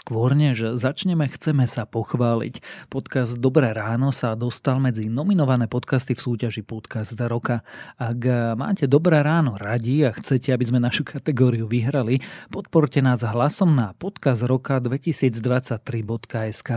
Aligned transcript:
Skôr 0.00 0.32
než 0.32 0.80
začneme, 0.80 1.28
chceme 1.28 1.68
sa 1.68 1.84
pochváliť. 1.84 2.88
Podcast 2.88 3.36
Dobré 3.36 3.76
ráno 3.76 4.16
sa 4.16 4.32
dostal 4.32 4.80
medzi 4.80 5.12
nominované 5.12 5.68
podcasty 5.68 6.16
v 6.16 6.24
súťaži 6.24 6.64
Podcast 6.64 7.12
za 7.12 7.28
roka. 7.28 7.60
Ak 8.00 8.16
máte 8.56 8.88
Dobré 8.88 9.20
ráno 9.20 9.60
radi 9.60 10.08
a 10.08 10.16
chcete, 10.16 10.56
aby 10.56 10.64
sme 10.64 10.80
našu 10.80 11.04
kategóriu 11.04 11.68
vyhrali, 11.68 12.24
podporte 12.48 13.04
nás 13.04 13.20
hlasom 13.20 13.76
na 13.76 13.92
podcast 13.92 14.40
roka 14.40 14.80
2023.sk. 14.80 16.70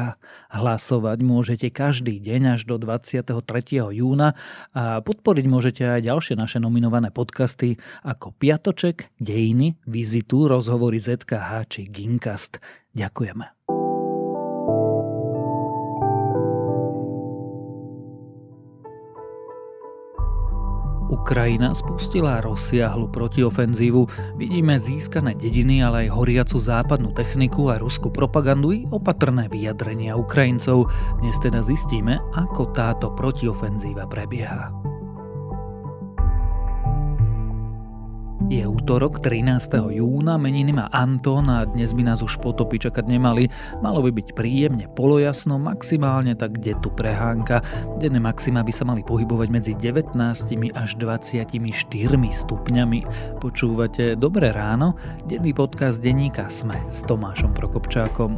Hlasovať 0.52 1.18
môžete 1.24 1.72
každý 1.72 2.20
deň 2.20 2.60
až 2.60 2.68
do 2.68 2.76
23. 2.76 3.24
júna 4.04 4.36
a 4.76 5.00
podporiť 5.00 5.46
môžete 5.48 5.88
aj 5.88 6.12
ďalšie 6.12 6.36
naše 6.36 6.60
nominované 6.60 7.08
podcasty 7.08 7.80
ako 8.04 8.36
Piatoček, 8.36 9.16
Dejiny, 9.24 9.80
Vizitu, 9.88 10.52
Rozhovory 10.52 11.00
ZKH 11.00 11.72
či 11.72 11.88
Ginkast. 11.88 12.83
Ďakujeme. 12.94 13.64
Ukrajina 21.14 21.78
spustila 21.78 22.42
rozsiahlu 22.42 23.08
protiofenzívu. 23.14 24.02
Vidíme 24.34 24.82
získané 24.82 25.38
dediny, 25.38 25.86
ale 25.86 26.10
aj 26.10 26.16
horiacu 26.18 26.58
západnú 26.58 27.14
techniku 27.14 27.70
a 27.70 27.78
ruskú 27.78 28.10
propagandu 28.10 28.74
i 28.74 28.90
opatrné 28.90 29.46
vyjadrenia 29.46 30.18
Ukrajincov. 30.18 30.90
Dnes 31.22 31.38
teda 31.38 31.62
zistíme, 31.62 32.18
ako 32.34 32.74
táto 32.74 33.14
protiofenzíva 33.14 34.10
prebieha. 34.10 34.93
Je 38.54 38.70
útorok 38.70 39.18
13. 39.18 39.98
júna, 39.98 40.38
meniny 40.38 40.78
má 40.78 40.86
Anton 40.94 41.50
a 41.50 41.66
dnes 41.66 41.90
by 41.90 42.06
nás 42.06 42.22
už 42.22 42.38
potopy 42.38 42.78
čakať 42.78 43.10
nemali. 43.10 43.50
Malo 43.82 44.06
by 44.06 44.14
byť 44.14 44.38
príjemne 44.38 44.86
polojasno, 44.94 45.58
maximálne 45.58 46.38
tak 46.38 46.62
kde 46.62 46.78
tu 46.78 46.94
prehánka. 46.94 47.66
Denné 47.98 48.22
maxima 48.22 48.62
by 48.62 48.70
sa 48.70 48.86
mali 48.86 49.02
pohybovať 49.02 49.50
medzi 49.50 49.74
19 49.74 50.14
až 50.78 50.90
24 51.02 51.50
stupňami. 52.14 53.00
Počúvate 53.42 54.14
Dobré 54.22 54.54
ráno? 54.54 55.02
Denný 55.26 55.58
podcast 55.58 55.98
denníka 55.98 56.46
Sme 56.54 56.78
s 56.94 57.02
Tomášom 57.10 57.58
Prokopčákom. 57.58 58.38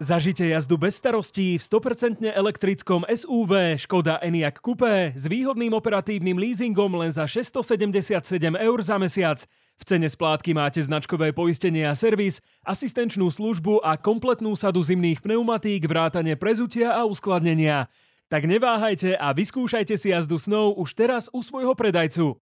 Zažite 0.00 0.48
jazdu 0.48 0.80
bez 0.80 0.96
starostí 0.96 1.60
v 1.60 1.62
100% 1.62 2.24
elektrickom 2.32 3.04
SUV 3.04 3.76
Škoda 3.76 4.16
Enyaq 4.24 4.64
Coupé 4.64 5.12
s 5.12 5.28
výhodným 5.28 5.76
operatívnym 5.76 6.40
leasingom 6.40 6.88
len 6.96 7.12
za 7.12 7.28
677 7.28 8.24
eur 8.56 8.78
za 8.80 8.96
mesiac. 8.96 9.44
V 9.76 9.82
cene 9.84 10.08
splátky 10.08 10.56
máte 10.56 10.80
značkové 10.80 11.36
poistenie 11.36 11.84
a 11.84 11.92
servis, 11.92 12.40
asistenčnú 12.64 13.28
službu 13.28 13.84
a 13.84 14.00
kompletnú 14.00 14.56
sadu 14.56 14.80
zimných 14.80 15.20
pneumatík, 15.20 15.84
vrátane 15.84 16.32
prezutia 16.32 16.96
a 16.96 17.04
uskladnenia. 17.04 17.92
Tak 18.32 18.48
neváhajte 18.48 19.20
a 19.20 19.36
vyskúšajte 19.36 20.00
si 20.00 20.16
jazdu 20.16 20.40
snou 20.40 20.80
už 20.80 20.96
teraz 20.96 21.28
u 21.28 21.44
svojho 21.44 21.76
predajcu. 21.76 22.40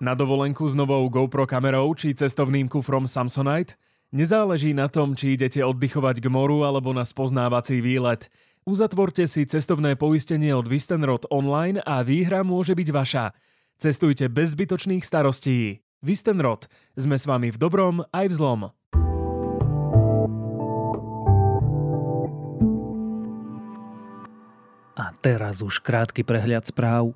Na 0.00 0.16
dovolenku 0.16 0.64
s 0.64 0.72
novou 0.72 1.04
GoPro 1.12 1.44
kamerou 1.44 1.92
či 1.92 2.16
cestovným 2.16 2.72
kufrom 2.72 3.04
Samsonite? 3.04 3.76
Nezáleží 4.16 4.72
na 4.72 4.88
tom, 4.88 5.12
či 5.12 5.36
idete 5.36 5.60
oddychovať 5.60 6.24
k 6.24 6.26
moru 6.32 6.64
alebo 6.64 6.96
na 6.96 7.04
spoznávací 7.04 7.84
výlet. 7.84 8.32
Uzatvorte 8.64 9.28
si 9.28 9.44
cestovné 9.44 10.00
poistenie 10.00 10.56
od 10.56 10.64
Vistenrod 10.64 11.28
online 11.28 11.84
a 11.84 12.00
výhra 12.00 12.40
môže 12.40 12.72
byť 12.72 12.88
vaša. 12.96 13.36
Cestujte 13.76 14.32
bez 14.32 14.56
zbytočných 14.56 15.04
starostí. 15.04 15.84
Vistenrod. 16.00 16.64
Sme 16.96 17.20
s 17.20 17.28
vami 17.28 17.52
v 17.52 17.60
dobrom 17.60 18.00
aj 18.08 18.24
v 18.24 18.34
zlom. 18.40 18.60
A 24.96 25.04
teraz 25.20 25.60
už 25.60 25.84
krátky 25.84 26.24
prehľad 26.24 26.72
správ. 26.72 27.12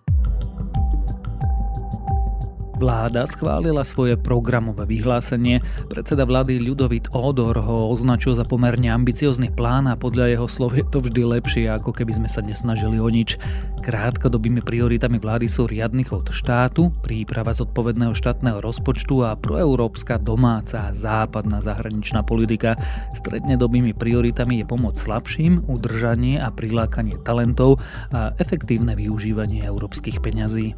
Vláda 2.74 3.22
schválila 3.30 3.86
svoje 3.86 4.18
programové 4.18 4.82
vyhlásenie. 4.90 5.62
Predseda 5.86 6.26
vlády 6.26 6.58
Ľudovit 6.58 7.06
Odor 7.14 7.54
ho 7.54 7.86
označil 7.94 8.34
za 8.34 8.42
pomerne 8.42 8.90
ambiciózny 8.90 9.54
plán 9.54 9.86
a 9.86 9.94
podľa 9.94 10.34
jeho 10.34 10.48
slov 10.50 10.74
je 10.74 10.82
to 10.90 10.98
vždy 10.98 11.22
lepšie, 11.22 11.70
ako 11.70 11.94
keby 11.94 12.18
sme 12.18 12.26
sa 12.26 12.42
nesnažili 12.42 12.98
o 12.98 13.06
nič. 13.06 13.38
Krátkodobými 13.78 14.58
prioritami 14.58 15.22
vlády 15.22 15.46
sú 15.46 15.70
riadny 15.70 16.02
chod 16.02 16.34
štátu, 16.34 16.90
príprava 17.04 17.54
zodpovedného 17.54 18.10
štátneho 18.10 18.58
rozpočtu 18.58 19.22
a 19.22 19.38
proeurópska 19.38 20.18
domáca 20.18 20.90
a 20.90 20.94
západná 20.96 21.62
zahraničná 21.62 22.26
politika. 22.26 22.74
Strednedobými 23.14 23.94
prioritami 23.94 24.64
je 24.64 24.66
pomoc 24.66 24.98
slabším, 24.98 25.70
udržanie 25.70 26.42
a 26.42 26.50
prilákanie 26.50 27.22
talentov 27.22 27.78
a 28.10 28.34
efektívne 28.42 28.98
využívanie 28.98 29.62
európskych 29.62 30.18
peňazí. 30.18 30.74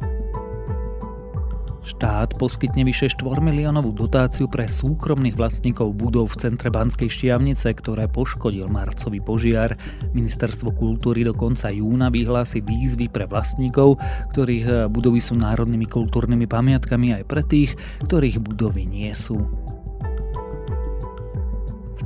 Štát 1.87 2.35
poskytne 2.35 2.83
vyše 2.83 3.07
4 3.07 3.39
miliónovú 3.39 3.95
dotáciu 3.95 4.51
pre 4.51 4.67
súkromných 4.67 5.39
vlastníkov 5.39 5.95
budov 5.95 6.35
v 6.35 6.43
centre 6.43 6.67
Banskej 6.67 7.07
Štiavnice, 7.07 7.71
ktoré 7.71 8.11
poškodil 8.11 8.67
marcový 8.67 9.23
požiar. 9.23 9.79
Ministerstvo 10.11 10.75
kultúry 10.75 11.23
do 11.23 11.31
konca 11.31 11.71
júna 11.71 12.11
vyhlási 12.11 12.59
výzvy 12.59 13.07
pre 13.07 13.23
vlastníkov, 13.23 14.03
ktorých 14.35 14.91
budovy 14.91 15.23
sú 15.23 15.39
národnými 15.39 15.87
kultúrnymi 15.87 16.43
pamiatkami 16.43 17.15
aj 17.15 17.23
pre 17.23 17.47
tých, 17.47 17.79
ktorých 18.03 18.43
budovy 18.43 18.83
nie 18.83 19.15
sú. 19.15 19.47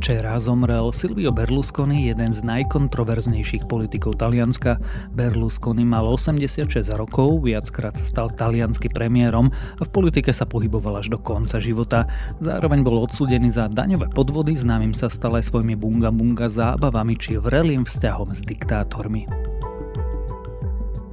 Včera 0.02 0.34
zomrel 0.42 0.90
Silvio 0.98 1.30
Berlusconi, 1.30 2.10
jeden 2.10 2.34
z 2.34 2.42
najkontroverznejších 2.42 3.70
politikov 3.70 4.18
Talianska. 4.18 4.82
Berlusconi 5.14 5.86
mal 5.86 6.10
86 6.10 6.66
rokov, 6.98 7.46
viackrát 7.46 7.94
sa 7.94 8.02
stal 8.10 8.34
taliansky 8.34 8.90
premiérom 8.90 9.54
a 9.54 9.82
v 9.86 9.94
politike 9.94 10.34
sa 10.34 10.50
pohyboval 10.50 11.06
až 11.06 11.14
do 11.14 11.22
konca 11.22 11.62
života. 11.62 12.10
Zároveň 12.42 12.82
bol 12.82 12.98
odsudený 12.98 13.54
za 13.54 13.70
daňové 13.70 14.10
podvody, 14.10 14.58
známym 14.58 14.98
sa 14.98 15.06
stal 15.06 15.38
aj 15.38 15.46
svojimi 15.54 15.78
bunga 15.78 16.10
bunga 16.10 16.50
zábavami 16.50 17.14
či 17.22 17.38
vrelým 17.38 17.86
vzťahom 17.86 18.34
s 18.34 18.42
diktátormi. 18.42 19.41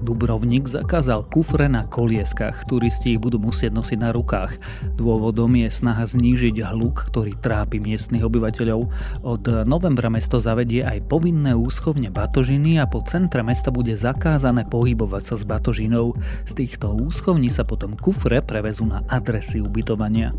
Dubrovnik 0.08 0.72
zakázal 0.72 1.28
kufre 1.28 1.68
na 1.68 1.84
kolieskach, 1.84 2.64
turisti 2.64 3.12
ich 3.12 3.20
budú 3.20 3.36
musieť 3.36 3.76
nosiť 3.76 3.98
na 4.00 4.08
rukách. 4.08 4.56
Dôvodom 4.96 5.52
je 5.60 5.68
snaha 5.68 6.08
znížiť 6.08 6.64
hluk, 6.64 7.12
ktorý 7.12 7.36
trápi 7.36 7.76
miestnych 7.76 8.24
obyvateľov. 8.24 8.88
Od 9.20 9.44
novembra 9.68 10.08
mesto 10.08 10.40
zavedie 10.40 10.80
aj 10.80 11.12
povinné 11.12 11.52
úschovne 11.52 12.08
batožiny 12.08 12.80
a 12.80 12.88
po 12.88 13.04
centre 13.04 13.44
mesta 13.44 13.68
bude 13.68 13.92
zakázané 14.00 14.64
pohybovať 14.64 15.22
sa 15.28 15.34
s 15.36 15.44
batožinou. 15.44 16.16
Z 16.48 16.56
týchto 16.56 16.88
úschovní 16.88 17.52
sa 17.52 17.68
potom 17.68 17.92
kufre 17.92 18.40
prevezú 18.40 18.88
na 18.88 19.04
adresy 19.12 19.60
ubytovania. 19.60 20.32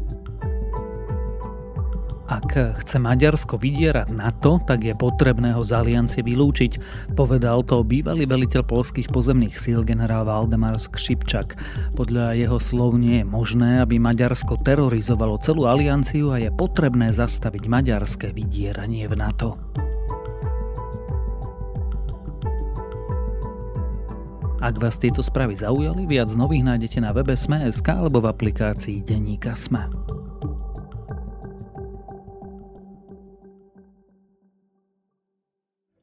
Ak 2.30 2.54
chce 2.54 3.02
Maďarsko 3.02 3.58
vydierať 3.58 4.14
NATO, 4.14 4.62
tak 4.62 4.86
je 4.86 4.94
potrebné 4.94 5.50
ho 5.58 5.66
z 5.66 5.74
aliancie 5.74 6.22
vylúčiť, 6.22 6.78
povedal 7.18 7.66
to 7.66 7.82
bývalý 7.82 8.30
veliteľ 8.30 8.70
polských 8.70 9.10
pozemných 9.10 9.58
síl 9.58 9.82
generál 9.82 10.30
Valdemar 10.30 10.78
Skřipčak. 10.78 11.58
Podľa 11.98 12.38
jeho 12.38 12.62
slov 12.62 13.02
nie 13.02 13.26
je 13.26 13.26
možné, 13.26 13.82
aby 13.82 13.98
Maďarsko 13.98 14.62
terorizovalo 14.62 15.42
celú 15.42 15.66
alianciu 15.66 16.30
a 16.30 16.38
je 16.38 16.54
potrebné 16.54 17.10
zastaviť 17.10 17.66
maďarské 17.66 18.30
vydieranie 18.30 19.10
v 19.10 19.18
NATO. 19.18 19.58
Ak 24.62 24.78
vás 24.78 25.02
tieto 25.02 25.26
správy 25.26 25.58
zaujali, 25.58 26.06
viac 26.06 26.30
nových 26.38 26.62
nájdete 26.62 27.02
na 27.02 27.10
webe 27.10 27.34
Sme.sk 27.34 27.90
alebo 27.90 28.22
v 28.22 28.30
aplikácii 28.30 29.02
Denníka 29.02 29.58
Sme. 29.58 29.90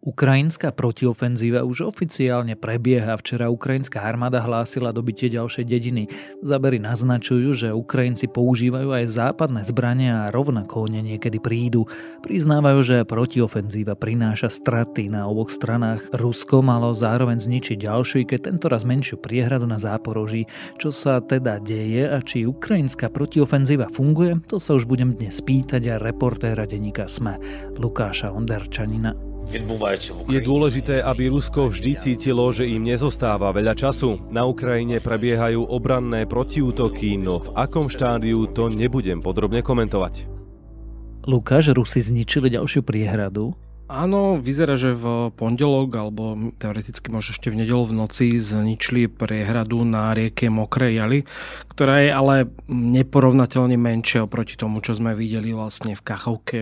Ukrajinská 0.06 0.70
protiofenzíva 0.70 1.66
už 1.66 1.90
oficiálne 1.90 2.54
prebieha. 2.54 3.18
Včera 3.18 3.50
ukrajinská 3.50 4.06
armáda 4.06 4.38
hlásila 4.38 4.94
dobitie 4.94 5.26
ďalšej 5.26 5.66
dediny. 5.66 6.06
Zabery 6.46 6.78
naznačujú, 6.78 7.58
že 7.58 7.74
Ukrajinci 7.74 8.30
používajú 8.30 8.94
aj 8.94 9.04
západné 9.10 9.66
zbrania 9.66 10.30
a 10.30 10.30
rovnako 10.30 10.86
o 10.86 10.90
niekedy 10.90 11.42
prídu. 11.42 11.90
Priznávajú, 12.22 12.78
že 12.86 12.96
protiofenzíva 13.02 13.98
prináša 13.98 14.46
straty 14.46 15.10
na 15.10 15.26
oboch 15.26 15.50
stranách. 15.50 16.06
Rusko 16.14 16.62
malo 16.62 16.94
zároveň 16.94 17.42
zničiť 17.42 17.82
ďalšiu, 17.82 18.30
keď 18.30 18.54
tento 18.54 18.70
raz 18.70 18.86
menšiu 18.86 19.18
priehradu 19.18 19.66
na 19.66 19.82
záporoží. 19.82 20.46
Čo 20.78 20.94
sa 20.94 21.18
teda 21.18 21.58
deje 21.58 22.06
a 22.06 22.22
či 22.22 22.46
ukrajinská 22.46 23.10
protiofenzíva 23.10 23.90
funguje, 23.90 24.38
to 24.46 24.62
sa 24.62 24.78
už 24.78 24.86
budem 24.86 25.18
dnes 25.18 25.42
pýtať 25.42 25.82
a 25.90 25.98
reportéra 25.98 26.62
denníka 26.62 27.10
SME 27.10 27.42
Lukáša 27.74 28.30
Onderčanina. 28.30 29.35
Je 29.46 30.40
dôležité, 30.42 30.98
aby 31.00 31.30
Rusko 31.30 31.70
vždy 31.70 31.92
cítilo, 32.02 32.50
že 32.50 32.66
im 32.66 32.82
nezostáva 32.82 33.54
veľa 33.54 33.78
času. 33.78 34.18
Na 34.34 34.42
Ukrajine 34.42 34.98
prebiehajú 34.98 35.70
obranné 35.70 36.26
protiútoky, 36.26 37.14
no 37.14 37.38
v 37.38 37.48
akom 37.54 37.86
štádiu 37.86 38.50
to 38.50 38.66
nebudem 38.68 39.22
podrobne 39.22 39.62
komentovať. 39.62 40.26
Lukáš, 41.26 41.74
Rusi 41.74 42.02
zničili 42.02 42.54
ďalšiu 42.54 42.86
priehradu. 42.86 43.54
Áno, 43.86 44.42
vyzerá, 44.42 44.74
že 44.74 44.98
v 44.98 45.30
pondelok 45.30 45.94
alebo 45.94 46.50
teoreticky 46.58 47.06
možno 47.06 47.38
ešte 47.38 47.54
v 47.54 47.62
nedelu 47.62 47.86
v 47.86 47.94
noci 47.94 48.34
zničili 48.34 49.06
priehradu 49.06 49.86
na 49.86 50.10
rieke 50.10 50.50
Mokrej 50.50 50.98
Jali, 50.98 51.22
ktorá 51.70 52.02
je 52.02 52.10
ale 52.10 52.34
neporovnateľne 52.66 53.78
menšia 53.78 54.26
oproti 54.26 54.58
tomu, 54.58 54.82
čo 54.82 54.98
sme 54.98 55.14
videli 55.14 55.54
vlastne 55.54 55.94
v 55.94 56.02
Kachovke 56.02 56.58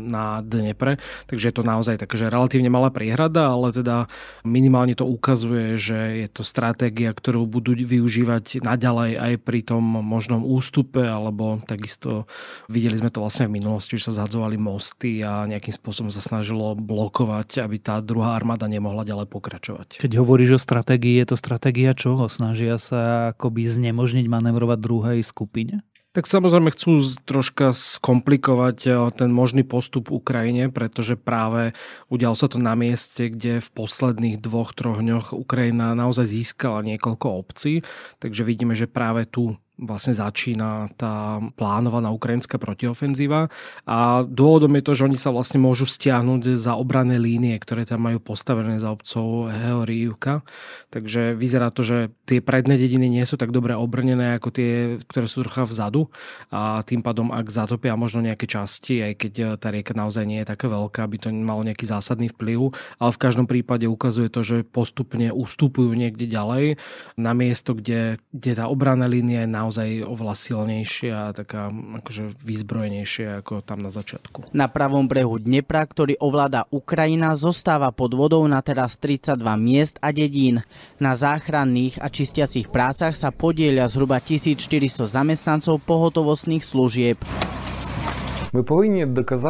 na 0.00 0.40
Dnepre. 0.40 0.96
Takže 1.28 1.52
je 1.52 1.56
to 1.60 1.60
naozaj 1.60 2.00
takže 2.00 2.32
relatívne 2.32 2.72
malá 2.72 2.88
priehrada, 2.88 3.52
ale 3.52 3.76
teda 3.76 4.08
minimálne 4.40 4.96
to 4.96 5.04
ukazuje, 5.04 5.76
že 5.76 6.24
je 6.24 6.28
to 6.32 6.40
stratégia, 6.40 7.12
ktorú 7.12 7.44
budú 7.44 7.76
využívať 7.76 8.64
naďalej 8.64 9.20
aj 9.20 9.32
pri 9.44 9.60
tom 9.60 9.84
možnom 10.00 10.40
ústupe, 10.40 11.04
alebo 11.04 11.60
takisto 11.68 12.24
videli 12.72 12.96
sme 12.96 13.12
to 13.12 13.20
vlastne 13.20 13.52
v 13.52 13.60
minulosti, 13.60 14.00
že 14.00 14.08
sa 14.08 14.24
zhadzovali 14.24 14.56
mosty 14.56 15.20
a 15.20 15.44
nejakým 15.44 15.76
spôsobom 15.76 16.08
sa 16.08 16.24
snažilo 16.24 16.61
bolo 16.62 16.78
blokovať, 16.78 17.58
aby 17.58 17.82
tá 17.82 17.98
druhá 17.98 18.38
armáda 18.38 18.70
nemohla 18.70 19.02
ďalej 19.02 19.26
pokračovať. 19.26 19.98
Keď 19.98 20.12
hovoríš 20.22 20.54
o 20.54 20.60
stratégii, 20.62 21.18
je 21.18 21.34
to 21.34 21.36
stratégia 21.36 21.90
čoho? 21.98 22.30
Snažia 22.30 22.78
sa 22.78 23.34
akoby 23.34 23.66
znemožniť 23.66 24.30
manevrovať 24.30 24.78
druhej 24.78 25.20
skupine? 25.26 25.82
Tak 26.12 26.28
samozrejme 26.28 26.68
chcú 26.76 27.00
troška 27.24 27.72
skomplikovať 27.72 28.78
eh, 28.84 28.94
ten 29.16 29.32
možný 29.32 29.64
postup 29.64 30.12
Ukrajine, 30.12 30.68
pretože 30.68 31.16
práve 31.16 31.72
udialo 32.12 32.36
sa 32.36 32.52
to 32.52 32.60
na 32.60 32.76
mieste, 32.76 33.32
kde 33.32 33.64
v 33.64 33.68
posledných 33.72 34.36
dvoch, 34.36 34.76
troch 34.76 35.00
dňoch 35.00 35.32
Ukrajina 35.32 35.96
naozaj 35.96 36.28
získala 36.28 36.84
niekoľko 36.84 37.26
obcí, 37.32 37.80
takže 38.20 38.44
vidíme, 38.44 38.76
že 38.76 38.84
práve 38.84 39.24
tu 39.24 39.56
vlastne 39.80 40.12
začína 40.12 40.92
tá 41.00 41.40
plánovaná 41.56 42.12
ukrajinská 42.12 42.60
protiofenzíva 42.60 43.48
a 43.88 44.22
dôvodom 44.22 44.76
je 44.78 44.84
to, 44.84 44.92
že 44.92 45.06
oni 45.08 45.18
sa 45.18 45.32
vlastne 45.32 45.58
môžu 45.58 45.88
stiahnuť 45.88 46.60
za 46.60 46.76
obrané 46.76 47.16
línie, 47.16 47.56
ktoré 47.56 47.88
tam 47.88 48.04
majú 48.04 48.20
postavené 48.20 48.78
za 48.78 48.92
obcov 48.92 49.48
Heoríjuka. 49.48 50.44
Takže 50.92 51.32
vyzerá 51.32 51.72
to, 51.72 51.82
že 51.82 52.12
tie 52.32 52.40
predné 52.40 52.80
dediny 52.80 53.12
nie 53.12 53.28
sú 53.28 53.36
tak 53.36 53.52
dobre 53.52 53.76
obrnené 53.76 54.40
ako 54.40 54.48
tie, 54.48 54.96
ktoré 55.04 55.28
sú 55.28 55.44
trocha 55.44 55.68
vzadu 55.68 56.08
a 56.48 56.80
tým 56.80 57.04
pádom, 57.04 57.28
ak 57.28 57.52
zatopia 57.52 57.92
možno 57.92 58.24
nejaké 58.24 58.48
časti, 58.48 59.04
aj 59.04 59.12
keď 59.20 59.32
tá 59.60 59.68
rieka 59.68 59.92
naozaj 59.92 60.24
nie 60.24 60.40
je 60.40 60.48
taká 60.48 60.72
veľká, 60.72 61.04
aby 61.04 61.20
to 61.20 61.28
malo 61.28 61.60
nejaký 61.60 61.84
zásadný 61.84 62.32
vplyv, 62.32 62.72
ale 62.96 63.10
v 63.12 63.20
každom 63.20 63.44
prípade 63.44 63.84
ukazuje 63.84 64.32
to, 64.32 64.40
že 64.40 64.64
postupne 64.64 65.28
ustupujú 65.28 65.92
niekde 65.92 66.24
ďalej 66.24 66.80
na 67.20 67.36
miesto, 67.36 67.76
kde, 67.76 68.16
kde 68.32 68.52
tá 68.56 68.72
obranná 68.72 69.04
línia 69.04 69.44
je 69.44 69.50
naozaj 69.52 69.88
oveľa 70.08 70.34
silnejšia 70.38 71.14
a 71.28 71.34
taká 71.36 71.68
akože 72.00 72.32
vyzbrojenejšia 72.40 73.44
ako 73.44 73.60
tam 73.60 73.84
na 73.84 73.92
začiatku. 73.92 74.56
Na 74.56 74.72
pravom 74.72 75.04
brehu 75.04 75.36
Dnepra, 75.36 75.84
ktorý 75.84 76.16
ovláda 76.16 76.64
Ukrajina, 76.72 77.36
zostáva 77.36 77.92
pod 77.92 78.16
vodou 78.16 78.40
na 78.48 78.64
teraz 78.64 78.96
32 78.96 79.36
miest 79.60 80.00
a 80.00 80.14
dedín. 80.14 80.64
Na 81.02 81.18
záchranných 81.18 81.98
a 81.98 82.06
čistiacich 82.22 82.70
prácach 82.70 83.18
sa 83.18 83.34
podielia 83.34 83.90
zhruba 83.90 84.22
1400 84.22 85.10
zamestnancov 85.10 85.82
pohotovostných 85.82 86.62
služieb. 86.62 87.18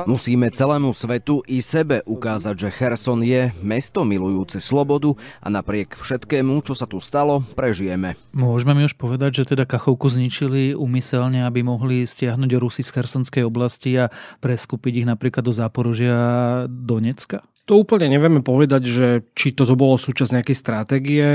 Musíme 0.07 0.47
celému 0.55 0.95
svetu 0.95 1.43
i 1.51 1.59
sebe 1.59 2.07
ukázať, 2.07 2.55
že 2.55 2.69
Cherson 2.71 3.19
je 3.27 3.51
mesto 3.59 4.07
milujúce 4.07 4.63
slobodu 4.63 5.19
a 5.43 5.51
napriek 5.51 5.99
všetkému, 5.99 6.63
čo 6.63 6.79
sa 6.79 6.87
tu 6.87 7.03
stalo, 7.03 7.43
prežijeme. 7.59 8.15
Môžeme 8.31 8.79
mi 8.79 8.87
už 8.87 8.95
povedať, 8.95 9.43
že 9.43 9.59
teda 9.59 9.67
Kachovku 9.67 10.07
zničili 10.07 10.79
umyselne, 10.79 11.43
aby 11.43 11.67
mohli 11.67 12.07
stiahnuť 12.07 12.51
Rusy 12.63 12.87
z 12.87 12.95
Chersonskej 12.95 13.43
oblasti 13.43 13.99
a 13.99 14.07
preskúpiť 14.39 15.03
ich 15.03 15.07
napríklad 15.11 15.43
do 15.43 15.51
Záporožia 15.51 16.15
a 16.15 16.33
Donecka? 16.71 17.43
To 17.71 17.79
úplne 17.79 18.11
nevieme 18.11 18.43
povedať, 18.43 18.83
že 18.91 19.09
či 19.39 19.55
toto 19.55 19.79
bolo 19.79 19.95
súčasť 19.95 20.35
nejakej 20.35 20.57
stratégie. 20.59 21.27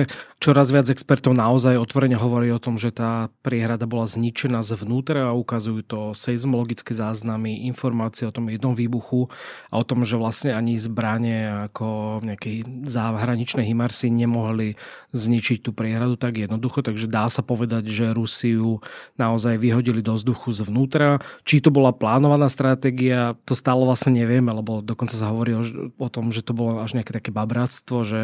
Čoraz 0.43 0.75
viac 0.75 0.91
expertov 0.91 1.31
naozaj 1.31 1.79
otvorene 1.79 2.19
hovorí 2.19 2.51
o 2.51 2.59
tom, 2.59 2.75
že 2.75 2.91
tá 2.91 3.31
priehrada 3.47 3.87
bola 3.87 4.03
zničená 4.11 4.59
zvnútra 4.59 5.31
a 5.31 5.37
ukazujú 5.39 5.87
to 5.87 5.99
seizmologické 6.11 6.91
záznamy, 6.91 7.63
informácie 7.71 8.27
o 8.27 8.35
tom 8.35 8.51
jednom 8.51 8.75
výbuchu 8.75 9.31
a 9.71 9.79
o 9.79 9.87
tom, 9.87 10.03
že 10.03 10.19
vlastne 10.19 10.51
ani 10.51 10.75
zbranie 10.75 11.47
ako 11.71 12.19
nejakej 12.19 12.85
záhraničné 12.91 13.63
Himarsy 13.63 14.11
nemohli 14.11 14.75
zničiť 15.17 15.65
tú 15.65 15.73
priehradu 15.73 16.15
tak 16.15 16.37
jednoducho, 16.37 16.85
takže 16.85 17.09
dá 17.09 17.25
sa 17.27 17.41
povedať, 17.41 17.89
že 17.89 18.13
Rusiu 18.13 18.79
naozaj 19.17 19.57
vyhodili 19.57 20.05
do 20.05 20.13
vzduchu 20.13 20.53
zvnútra. 20.53 21.19
Či 21.43 21.65
to 21.65 21.73
bola 21.73 21.91
plánovaná 21.91 22.47
stratégia, 22.47 23.33
to 23.43 23.57
stále 23.57 23.81
vlastne 23.83 24.13
nevieme, 24.13 24.53
lebo 24.53 24.85
dokonca 24.85 25.17
sa 25.17 25.33
hovorí 25.33 25.57
o, 25.57 25.63
o 25.97 26.07
tom, 26.07 26.29
že 26.29 26.45
to 26.45 26.53
bolo 26.53 26.79
až 26.79 26.93
nejaké 26.93 27.17
také 27.17 27.33
babratstvo, 27.33 28.05
že 28.05 28.21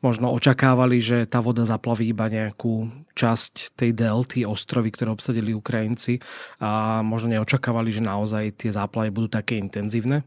možno 0.00 0.30
očakávali, 0.30 1.02
že 1.02 1.26
tá 1.26 1.42
voda 1.42 1.66
zaplaví 1.66 2.06
iba 2.06 2.30
nejakú 2.30 2.88
časť 3.16 3.74
tej 3.74 3.96
delty, 3.96 4.44
ostrovy, 4.44 4.92
ktoré 4.92 5.10
obsadili 5.10 5.56
Ukrajinci 5.56 6.20
a 6.60 7.00
možno 7.00 7.32
neočakávali, 7.32 7.88
že 7.88 8.04
naozaj 8.04 8.60
tie 8.60 8.70
záplavy 8.70 9.08
budú 9.08 9.32
také 9.32 9.56
intenzívne 9.56 10.22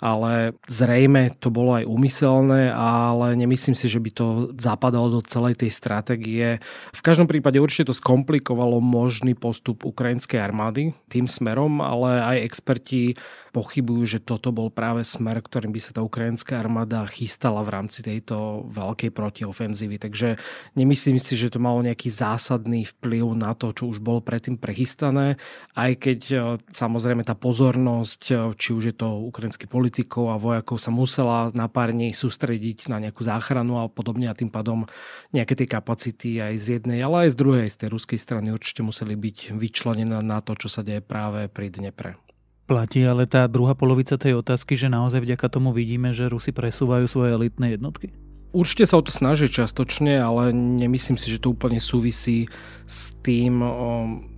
ale 0.00 0.56
zrejme 0.66 1.36
to 1.36 1.52
bolo 1.52 1.76
aj 1.76 1.84
úmyselné, 1.84 2.72
ale 2.72 3.36
nemyslím 3.36 3.76
si, 3.76 3.86
že 3.86 4.00
by 4.00 4.10
to 4.10 4.26
zapadalo 4.56 5.20
do 5.20 5.20
celej 5.22 5.60
tej 5.60 5.70
stratégie. 5.70 6.58
V 6.96 7.00
každom 7.04 7.28
prípade 7.28 7.60
určite 7.60 7.92
to 7.92 7.94
skomplikovalo 7.94 8.80
možný 8.80 9.36
postup 9.36 9.84
ukrajinskej 9.84 10.40
armády 10.40 10.96
tým 11.12 11.28
smerom, 11.28 11.84
ale 11.84 12.20
aj 12.24 12.36
experti 12.48 13.14
pochybujú, 13.50 14.02
že 14.06 14.18
toto 14.22 14.54
bol 14.54 14.70
práve 14.70 15.02
smer, 15.02 15.42
ktorým 15.42 15.74
by 15.74 15.80
sa 15.82 15.90
tá 15.94 16.00
ukrajinská 16.00 16.56
armáda 16.56 17.04
chystala 17.10 17.66
v 17.66 17.74
rámci 17.74 18.00
tejto 18.00 18.66
veľkej 18.70 19.10
protiofenzívy. 19.10 19.98
Takže 19.98 20.38
nemyslím 20.78 21.18
si, 21.18 21.34
že 21.34 21.50
to 21.50 21.58
malo 21.58 21.82
nejaký 21.82 22.08
zásadný 22.08 22.86
vplyv 22.96 23.34
na 23.34 23.52
to, 23.58 23.74
čo 23.74 23.90
už 23.90 23.98
bolo 23.98 24.22
predtým 24.22 24.56
prechystané, 24.56 25.36
aj 25.74 25.92
keď 25.98 26.20
e, 26.30 26.36
samozrejme 26.70 27.26
tá 27.26 27.34
pozornosť, 27.34 28.22
e, 28.30 28.34
či 28.54 28.70
už 28.70 28.84
je 28.90 28.96
to 28.96 29.08
ukrajinský 29.26 29.66
politikov 29.66 30.30
a 30.30 30.40
vojakov 30.40 30.78
sa 30.78 30.94
musela 30.94 31.50
na 31.52 31.66
pár 31.66 31.90
dní 31.90 32.14
sústrediť 32.14 32.86
na 32.86 33.02
nejakú 33.02 33.26
záchranu 33.26 33.82
a 33.82 33.90
podobne 33.90 34.30
a 34.30 34.38
tým 34.38 34.48
pádom 34.48 34.86
nejaké 35.34 35.58
tie 35.58 35.68
kapacity 35.68 36.38
aj 36.38 36.54
z 36.56 36.66
jednej, 36.80 37.02
ale 37.02 37.26
aj 37.26 37.34
z 37.34 37.36
druhej, 37.36 37.66
z 37.68 37.76
tej 37.84 37.88
ruskej 37.90 38.18
strany 38.22 38.54
určite 38.54 38.86
museli 38.86 39.18
byť 39.18 39.58
vyčlenené 39.58 40.22
na 40.22 40.38
to, 40.40 40.54
čo 40.54 40.70
sa 40.70 40.86
deje 40.86 41.02
práve 41.02 41.50
pri 41.50 41.68
Dnepre. 41.70 42.29
Platí 42.70 43.02
ale 43.02 43.26
tá 43.26 43.50
druhá 43.50 43.74
polovica 43.74 44.14
tej 44.14 44.38
otázky, 44.38 44.78
že 44.78 44.86
naozaj 44.86 45.26
vďaka 45.26 45.50
tomu 45.50 45.74
vidíme, 45.74 46.14
že 46.14 46.30
Rusi 46.30 46.54
presúvajú 46.54 47.10
svoje 47.10 47.34
elitné 47.34 47.74
jednotky? 47.74 48.14
Určite 48.54 48.86
sa 48.86 48.98
o 48.98 49.02
to 49.02 49.10
snaží 49.10 49.50
častočne, 49.50 50.22
ale 50.22 50.54
nemyslím 50.54 51.18
si, 51.18 51.34
že 51.34 51.42
to 51.42 51.50
úplne 51.50 51.82
súvisí 51.82 52.46
s 52.86 53.10
tým 53.26 53.58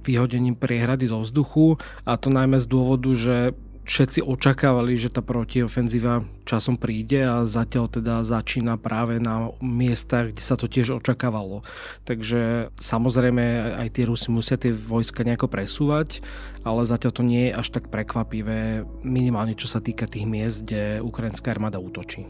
vyhodením 0.00 0.56
priehrady 0.56 1.12
do 1.12 1.20
vzduchu 1.20 1.76
a 2.08 2.16
to 2.16 2.32
najmä 2.32 2.56
z 2.56 2.72
dôvodu, 2.72 3.12
že 3.12 3.52
všetci 3.82 4.22
očakávali, 4.22 4.94
že 4.94 5.10
tá 5.10 5.20
protiofenzíva 5.20 6.22
časom 6.42 6.74
príde 6.74 7.22
a 7.22 7.46
zatiaľ 7.46 7.86
teda 7.90 8.14
začína 8.26 8.78
práve 8.78 9.22
na 9.22 9.54
miestach, 9.62 10.34
kde 10.34 10.42
sa 10.42 10.58
to 10.58 10.66
tiež 10.66 11.02
očakávalo. 11.02 11.62
Takže 12.06 12.74
samozrejme 12.78 13.78
aj 13.78 13.88
tie 13.94 14.04
Rusy 14.06 14.28
musia 14.30 14.58
tie 14.58 14.74
vojska 14.74 15.22
nejako 15.22 15.46
presúvať, 15.46 16.22
ale 16.62 16.86
zatiaľ 16.86 17.12
to 17.14 17.22
nie 17.26 17.50
je 17.50 17.58
až 17.58 17.68
tak 17.74 17.90
prekvapivé, 17.90 18.86
minimálne 19.02 19.58
čo 19.58 19.66
sa 19.66 19.82
týka 19.82 20.06
tých 20.06 20.26
miest, 20.26 20.62
kde 20.62 21.02
ukrajinská 21.02 21.50
armáda 21.50 21.82
útočí. 21.82 22.26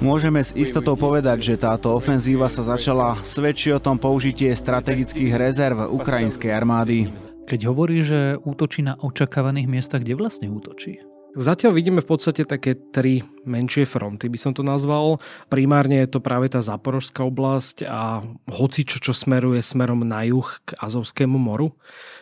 Môžeme 0.00 0.40
s 0.40 0.56
istotou 0.56 0.96
povedať, 0.96 1.38
že 1.44 1.60
táto 1.60 1.92
ofenzíva 1.92 2.48
sa 2.48 2.64
začala, 2.64 3.20
svedčí 3.24 3.72
o 3.72 3.80
tom 3.80 4.00
použitie 4.00 4.52
strategických 4.56 5.32
rezerv 5.36 5.88
ukrajinskej 5.92 6.52
armády. 6.52 7.33
Keď 7.44 7.60
hovorí, 7.68 8.00
že 8.00 8.40
útočí 8.40 8.80
na 8.80 8.96
očakávaných 8.96 9.68
miestach, 9.68 10.00
kde 10.00 10.16
vlastne 10.16 10.48
útočí? 10.48 11.04
Zatiaľ 11.34 11.76
vidíme 11.76 12.00
v 12.00 12.08
podstate 12.08 12.46
také 12.46 12.78
tri 12.94 13.20
menšie 13.44 13.84
fronty, 13.84 14.30
by 14.30 14.38
som 14.38 14.56
to 14.56 14.64
nazval. 14.64 15.18
Primárne 15.50 16.00
je 16.00 16.14
to 16.14 16.24
práve 16.24 16.48
tá 16.48 16.62
Zaporožská 16.62 17.26
oblasť 17.26 17.84
a 17.84 18.22
hocičo, 18.48 19.02
čo 19.02 19.12
smeruje 19.12 19.60
smerom 19.60 20.06
na 20.06 20.24
juh 20.24 20.46
k 20.62 20.78
Azovskému 20.78 21.36
moru. 21.36 21.74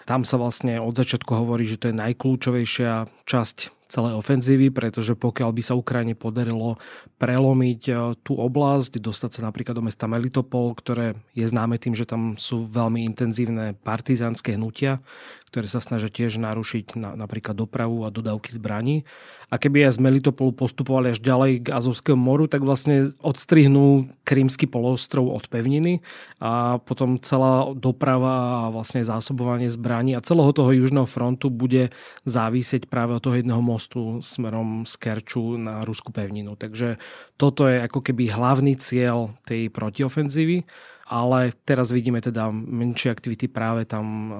Tam 0.08 0.26
sa 0.26 0.40
vlastne 0.40 0.80
od 0.80 0.96
začiatku 0.96 1.28
hovorí, 1.28 1.68
že 1.68 1.78
to 1.78 1.92
je 1.92 2.00
najkľúčovejšia 2.02 3.06
časť 3.28 3.56
celej 3.92 4.16
ofenzívy, 4.16 4.72
pretože 4.72 5.12
pokiaľ 5.12 5.52
by 5.52 5.62
sa 5.62 5.76
Ukrajine 5.76 6.16
podarilo 6.16 6.80
prelomiť 7.20 7.80
e, 7.88 7.92
tú 8.24 8.40
oblasť, 8.40 8.96
dostať 8.96 9.30
sa 9.36 9.40
napríklad 9.44 9.76
do 9.76 9.84
mesta 9.84 10.08
Melitopol, 10.08 10.72
ktoré 10.72 11.20
je 11.36 11.44
známe 11.44 11.76
tým, 11.76 11.92
že 11.92 12.08
tam 12.08 12.40
sú 12.40 12.64
veľmi 12.64 13.04
intenzívne 13.04 13.76
partizánske 13.84 14.56
hnutia, 14.56 15.04
ktoré 15.52 15.68
sa 15.68 15.84
snažia 15.84 16.08
tiež 16.08 16.40
narušiť 16.40 16.96
na, 16.96 17.12
napríklad 17.12 17.52
dopravu 17.52 18.08
a 18.08 18.10
dodávky 18.10 18.56
zbraní. 18.56 19.04
A 19.52 19.60
keby 19.60 19.84
aj 19.84 20.00
z 20.00 20.08
Melitopolu 20.08 20.56
postupovali 20.56 21.12
až 21.12 21.20
ďalej 21.20 21.68
k 21.68 21.76
Azovskému 21.76 22.16
moru, 22.16 22.48
tak 22.48 22.64
vlastne 22.64 23.12
odstrihnú 23.20 24.08
Krímsky 24.24 24.64
poloostrov 24.64 25.28
od 25.28 25.44
pevniny 25.52 26.00
a 26.40 26.80
potom 26.80 27.20
celá 27.20 27.68
doprava 27.76 28.64
a 28.64 28.72
vlastne 28.72 29.04
zásobovanie 29.04 29.68
zbraní 29.68 30.16
a 30.16 30.24
celého 30.24 30.56
toho 30.56 30.72
južného 30.72 31.04
frontu 31.04 31.52
bude 31.52 31.92
závisieť 32.24 32.88
práve 32.88 33.12
od 33.12 33.20
toho 33.20 33.36
jedného 33.36 33.60
mostu 33.60 34.24
smerom 34.24 34.88
z 34.88 34.96
Kerču 34.96 35.60
na 35.60 35.84
Rusku 35.84 36.16
pevninu. 36.16 36.56
Takže 36.56 36.96
toto 37.36 37.68
je 37.68 37.76
ako 37.76 38.00
keby 38.00 38.32
hlavný 38.32 38.80
cieľ 38.80 39.36
tej 39.44 39.68
protiofenzívy 39.68 40.64
ale 41.12 41.52
teraz 41.68 41.92
vidíme 41.92 42.24
teda 42.24 42.48
menšie 42.48 43.12
aktivity 43.12 43.52
práve 43.52 43.84
tam 43.84 44.06
eh, 44.08 44.36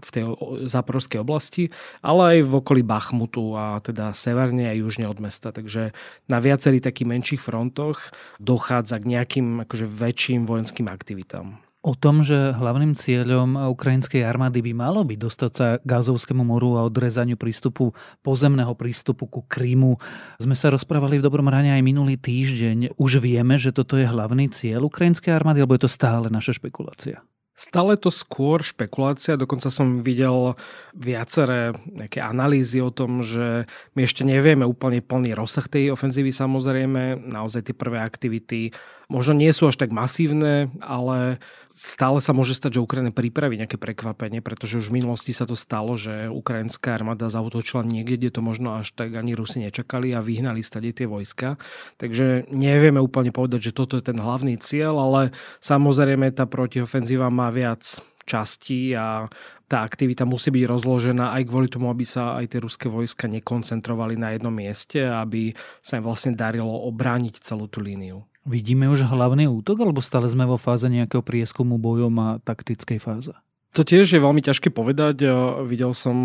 v 0.00 0.08
tej 0.08 0.24
záporovskej 0.64 1.20
oblasti, 1.20 1.68
ale 2.00 2.40
aj 2.40 2.48
v 2.48 2.52
okolí 2.56 2.80
Bachmutu 2.80 3.52
a 3.52 3.84
teda 3.84 4.16
severne 4.16 4.72
a 4.72 4.78
južne 4.78 5.04
od 5.04 5.20
mesta. 5.20 5.52
Takže 5.52 5.92
na 6.32 6.38
viacerých 6.40 6.88
takých 6.88 7.10
menších 7.12 7.42
frontoch 7.44 8.08
dochádza 8.40 8.96
k 9.04 9.10
nejakým 9.12 9.68
akože 9.68 9.84
väčším 9.84 10.48
vojenským 10.48 10.88
aktivitám 10.88 11.67
o 11.78 11.94
tom, 11.94 12.26
že 12.26 12.54
hlavným 12.58 12.98
cieľom 12.98 13.70
ukrajinskej 13.70 14.26
armády 14.26 14.58
by 14.60 14.72
malo 14.74 15.06
byť 15.06 15.18
dostať 15.18 15.52
sa 15.54 15.66
k 15.78 15.90
Azovskému 15.90 16.42
moru 16.42 16.74
a 16.74 16.86
odrezaniu 16.86 17.38
prístupu, 17.38 17.94
pozemného 18.26 18.74
prístupu 18.74 19.30
ku 19.30 19.46
Krímu. 19.46 19.96
Sme 20.42 20.58
sa 20.58 20.74
rozprávali 20.74 21.22
v 21.22 21.26
Dobrom 21.26 21.46
rane 21.46 21.70
aj 21.70 21.82
minulý 21.86 22.18
týždeň. 22.18 22.98
Už 22.98 23.22
vieme, 23.22 23.56
že 23.56 23.70
toto 23.70 23.94
je 23.94 24.10
hlavný 24.10 24.50
cieľ 24.50 24.90
ukrajinskej 24.90 25.30
armády, 25.30 25.62
alebo 25.62 25.78
je 25.78 25.86
to 25.86 25.90
stále 25.90 26.26
naša 26.26 26.58
špekulácia? 26.58 27.22
Stále 27.58 27.98
to 27.98 28.14
skôr 28.14 28.62
špekulácia, 28.62 29.34
dokonca 29.34 29.66
som 29.66 29.98
videl 29.98 30.54
viaceré 30.94 31.74
nejaké 31.90 32.22
analýzy 32.22 32.78
o 32.78 32.94
tom, 32.94 33.26
že 33.26 33.66
my 33.98 34.06
ešte 34.06 34.22
nevieme 34.22 34.62
úplne 34.62 35.02
plný 35.02 35.34
rozsah 35.34 35.66
tej 35.66 35.90
ofenzívy 35.90 36.30
samozrejme, 36.30 37.18
naozaj 37.18 37.66
tie 37.66 37.74
prvé 37.74 37.98
aktivity 37.98 38.70
možno 39.10 39.34
nie 39.34 39.50
sú 39.50 39.66
až 39.66 39.74
tak 39.74 39.90
masívne, 39.90 40.70
ale 40.78 41.42
stále 41.78 42.18
sa 42.18 42.34
môže 42.34 42.58
stať, 42.58 42.76
že 42.76 42.84
Ukrajina 42.84 43.14
pripraví 43.14 43.54
nejaké 43.54 43.78
prekvapenie, 43.78 44.42
pretože 44.42 44.82
už 44.82 44.90
v 44.90 44.98
minulosti 44.98 45.30
sa 45.30 45.46
to 45.46 45.54
stalo, 45.54 45.94
že 45.94 46.26
ukrajinská 46.26 46.98
armáda 46.98 47.30
zautočila 47.30 47.86
niekde, 47.86 48.18
kde 48.18 48.30
to 48.34 48.40
možno 48.42 48.82
až 48.82 48.90
tak 48.98 49.14
ani 49.14 49.38
Rusi 49.38 49.62
nečakali 49.62 50.10
a 50.10 50.18
vyhnali 50.18 50.66
stade 50.66 50.90
tie 50.90 51.06
vojska. 51.06 51.54
Takže 52.02 52.50
nevieme 52.50 52.98
úplne 52.98 53.30
povedať, 53.30 53.70
že 53.70 53.76
toto 53.78 53.94
je 53.94 54.02
ten 54.02 54.18
hlavný 54.18 54.58
cieľ, 54.58 54.98
ale 54.98 55.30
samozrejme 55.62 56.34
tá 56.34 56.50
protiofenzíva 56.50 57.30
má 57.30 57.54
viac 57.54 58.02
častí 58.26 58.92
a 58.92 59.30
tá 59.68 59.84
aktivita 59.84 60.24
musí 60.24 60.48
byť 60.48 60.64
rozložená 60.64 61.32
aj 61.38 61.42
kvôli 61.44 61.68
tomu, 61.68 61.92
aby 61.92 62.04
sa 62.04 62.40
aj 62.40 62.56
tie 62.56 62.60
ruské 62.60 62.86
vojska 62.88 63.28
nekoncentrovali 63.28 64.16
na 64.16 64.36
jednom 64.36 64.52
mieste 64.52 65.00
aby 65.04 65.52
sa 65.84 66.00
im 66.00 66.04
vlastne 66.04 66.32
darilo 66.32 66.72
obrániť 66.88 67.44
celú 67.44 67.68
tú 67.68 67.84
líniu. 67.84 68.24
Vidíme 68.48 68.88
už 68.88 69.04
hlavný 69.04 69.44
útok, 69.44 69.84
alebo 69.84 70.00
stále 70.00 70.24
sme 70.24 70.48
vo 70.48 70.56
fáze 70.56 70.88
nejakého 70.88 71.20
prieskumu 71.20 71.76
bojom 71.76 72.16
a 72.16 72.28
taktickej 72.40 72.96
fáze? 72.96 73.36
To 73.76 73.84
tiež 73.84 74.08
je 74.08 74.24
veľmi 74.24 74.40
ťažké 74.40 74.72
povedať. 74.72 75.28
Videl 75.68 75.92
som 75.92 76.16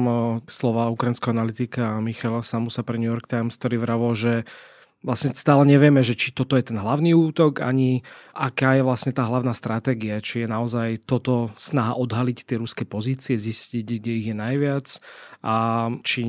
slova 0.47 0.87
ukrajinského 0.87 1.35
analytika 1.35 1.99
Michala 1.99 2.39
Samusa 2.39 2.87
pre 2.87 2.95
New 2.95 3.11
York 3.11 3.27
Times, 3.27 3.59
ktorý 3.59 3.83
vravol, 3.83 4.15
že 4.15 4.33
vlastne 5.03 5.35
stále 5.35 5.67
nevieme, 5.67 5.99
že 5.99 6.15
či 6.15 6.31
toto 6.31 6.55
je 6.55 6.63
ten 6.63 6.79
hlavný 6.79 7.11
útok, 7.11 7.59
ani 7.59 8.07
aká 8.31 8.79
je 8.79 8.87
vlastne 8.87 9.11
tá 9.11 9.27
hlavná 9.27 9.51
stratégia, 9.51 10.23
či 10.23 10.47
je 10.47 10.47
naozaj 10.47 11.03
toto 11.03 11.51
snaha 11.59 11.99
odhaliť 11.99 12.47
tie 12.47 12.55
ruské 12.55 12.87
pozície, 12.87 13.35
zistiť, 13.35 13.99
kde 13.99 14.11
ich 14.15 14.31
je 14.31 14.35
najviac 14.39 14.87
a 15.43 15.91
či 16.07 16.23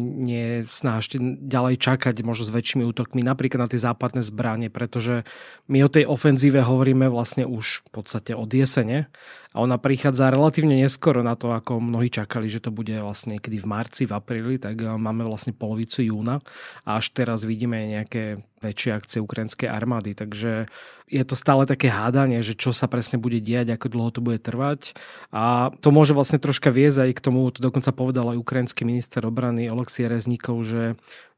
ešte 0.75 1.23
ďalej 1.23 1.79
čakať 1.79 2.27
možno 2.27 2.51
s 2.51 2.51
väčšími 2.51 2.83
útokmi 2.83 3.23
napríklad 3.23 3.63
na 3.63 3.71
tie 3.71 3.79
západné 3.79 4.27
zbranie, 4.27 4.75
pretože 4.75 5.23
my 5.71 5.87
o 5.87 5.89
tej 5.89 6.11
ofenzíve 6.11 6.59
hovoríme 6.67 7.07
vlastne 7.07 7.47
už 7.47 7.87
v 7.87 7.91
podstate 7.95 8.35
od 8.35 8.51
jesene 8.51 9.07
a 9.55 9.63
ona 9.63 9.79
prichádza 9.79 10.35
relatívne 10.35 10.83
neskoro 10.83 11.23
na 11.23 11.39
to, 11.39 11.55
ako 11.55 11.79
mnohí 11.79 12.11
čakali, 12.11 12.51
že 12.51 12.59
to 12.59 12.75
bude 12.75 12.91
vlastne 12.91 13.39
niekedy 13.39 13.63
v 13.63 13.71
marci, 13.71 14.03
v 14.03 14.19
apríli, 14.19 14.59
tak 14.59 14.83
eh, 14.83 14.91
máme 14.91 15.23
vlastne 15.23 15.55
polovicu 15.55 16.03
júna 16.03 16.43
a 16.83 16.99
až 16.99 17.15
teraz 17.15 17.47
vidíme 17.47 17.79
nejaké 17.87 18.43
väčšie 18.65 18.91
akcie 18.97 19.19
ukrajinskej 19.21 19.69
armády, 19.71 20.17
takže 20.17 20.67
je 21.05 21.21
to 21.21 21.37
stále 21.37 21.69
také 21.69 21.93
hádanie, 21.93 22.41
že 22.41 22.57
čo 22.57 22.73
sa 22.73 22.89
presne 22.89 23.21
bude 23.21 23.37
diať, 23.37 23.77
ako 23.77 23.93
dlho 23.93 24.11
to 24.11 24.25
bude 24.25 24.41
trvať. 24.41 24.97
A 25.29 25.69
to 25.85 25.93
môže 25.93 26.17
vlastne 26.17 26.41
troška 26.41 26.73
viesť 26.73 27.05
aj 27.05 27.11
k 27.21 27.21
tomu, 27.21 27.45
to 27.53 27.61
dokonca 27.61 27.93
povedal 27.93 28.33
aj 28.33 28.41
ukrajinský 28.41 28.89
minister 28.89 29.04
obrany 29.25 29.69
Oleksiy 29.69 30.09
Rezníkov, 30.09 30.65
že 30.65 30.85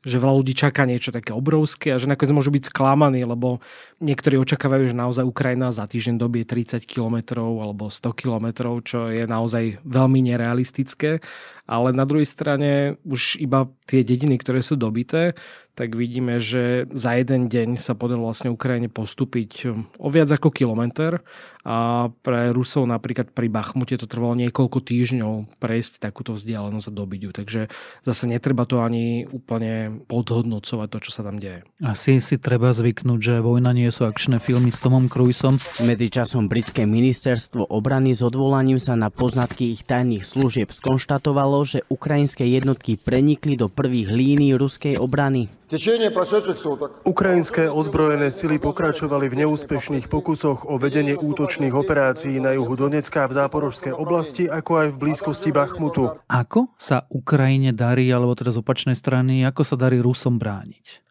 že 0.07 0.23
veľa 0.23 0.39
ľudí 0.39 0.55
čaká 0.55 0.87
niečo 0.87 1.11
také 1.11 1.35
obrovské 1.35 1.91
a 1.91 1.99
že 1.99 2.07
nakoniec 2.07 2.31
môžu 2.31 2.55
byť 2.55 2.71
sklamaní, 2.71 3.27
lebo 3.27 3.59
niektorí 3.99 4.39
očakávajú, 4.39 4.95
že 4.95 4.95
naozaj 4.95 5.27
Ukrajina 5.27 5.75
za 5.75 5.83
týždeň 5.91 6.15
dobie 6.23 6.47
30 6.47 6.87
km 6.87 7.43
alebo 7.43 7.91
100 7.91 8.15
km, 8.15 8.79
čo 8.87 9.11
je 9.11 9.27
naozaj 9.27 9.83
veľmi 9.83 10.31
nerealistické. 10.31 11.19
Ale 11.67 11.91
na 11.91 12.07
druhej 12.07 12.31
strane 12.31 13.03
už 13.03 13.43
iba 13.43 13.67
tie 13.91 14.07
dediny, 14.07 14.39
ktoré 14.39 14.63
sú 14.63 14.79
dobité, 14.79 15.35
tak 15.77 15.93
vidíme, 15.93 16.41
že 16.41 16.89
za 16.89 17.13
jeden 17.21 17.53
deň 17.53 17.77
sa 17.77 17.93
podarilo 17.93 18.33
vlastne 18.33 18.49
Ukrajine 18.49 18.89
postúpiť 18.89 19.69
um, 19.69 19.85
o 20.01 20.09
viac 20.09 20.33
ako 20.33 20.49
kilometr 20.49 21.21
a 21.67 22.09
pre 22.23 22.55
Rusov 22.55 22.87
napríklad 22.87 23.35
pri 23.35 23.51
Bachmute 23.51 23.99
to 23.99 24.07
trvalo 24.07 24.39
niekoľko 24.39 24.87
týždňov 24.87 25.59
prejsť 25.59 25.99
takúto 25.99 26.39
vzdialenosť 26.39 26.87
a 26.87 26.93
dobiť 26.95 27.21
ju. 27.27 27.31
Takže 27.35 27.61
zase 28.07 28.25
netreba 28.31 28.71
to 28.71 28.87
ani 28.87 29.27
úplne 29.27 30.07
podhodnocovať 30.07 30.89
to, 30.95 30.99
čo 31.03 31.11
sa 31.11 31.27
tam 31.27 31.43
deje. 31.43 31.67
Asi 31.83 32.23
si 32.23 32.39
treba 32.39 32.71
zvyknúť, 32.71 33.19
že 33.19 33.35
vojna 33.43 33.75
nie 33.75 33.91
sú 33.91 34.07
akčné 34.07 34.39
filmy 34.39 34.71
s 34.71 34.79
Tomom 34.79 35.11
Cruisom. 35.11 35.59
Medzičasom 35.83 36.47
britské 36.47 36.87
ministerstvo 36.87 37.67
obrany 37.67 38.15
s 38.15 38.23
odvolaním 38.23 38.79
sa 38.79 38.95
na 38.95 39.11
poznatky 39.11 39.75
ich 39.75 39.83
tajných 39.83 40.23
služieb 40.23 40.71
skonštatovalo, 40.71 41.67
že 41.67 41.83
ukrajinské 41.91 42.47
jednotky 42.47 42.95
prenikli 42.95 43.59
do 43.59 43.67
prvých 43.67 44.07
línií 44.07 44.55
ruskej 44.55 45.03
obrany. 45.03 45.51
Ukrajinské 47.03 47.67
ozbrojené 47.67 48.31
sily 48.31 48.63
pokračovali 48.63 49.27
v 49.27 49.39
neúspešných 49.43 50.07
pokusoch 50.07 50.63
o 50.63 50.79
vedenie 50.79 51.19
útočných 51.19 51.75
operácií 51.75 52.39
na 52.39 52.55
juhu 52.55 52.79
Donecka 52.79 53.27
v 53.27 53.35
záporožskej 53.35 53.91
oblasti, 53.91 54.47
ako 54.47 54.73
aj 54.79 54.89
v 54.95 55.01
blízkosti 55.03 55.51
Bachmutu. 55.51 56.15
Ako 56.31 56.71
sa 56.79 57.11
Ukrajine 57.11 57.75
darí, 57.75 58.07
alebo 58.15 58.39
teda 58.39 58.55
z 58.55 58.63
opačnej 58.63 58.95
strany, 58.95 59.43
ako 59.43 59.63
sa 59.67 59.75
darí 59.75 59.99
Rusom 59.99 60.39
brániť? 60.39 61.06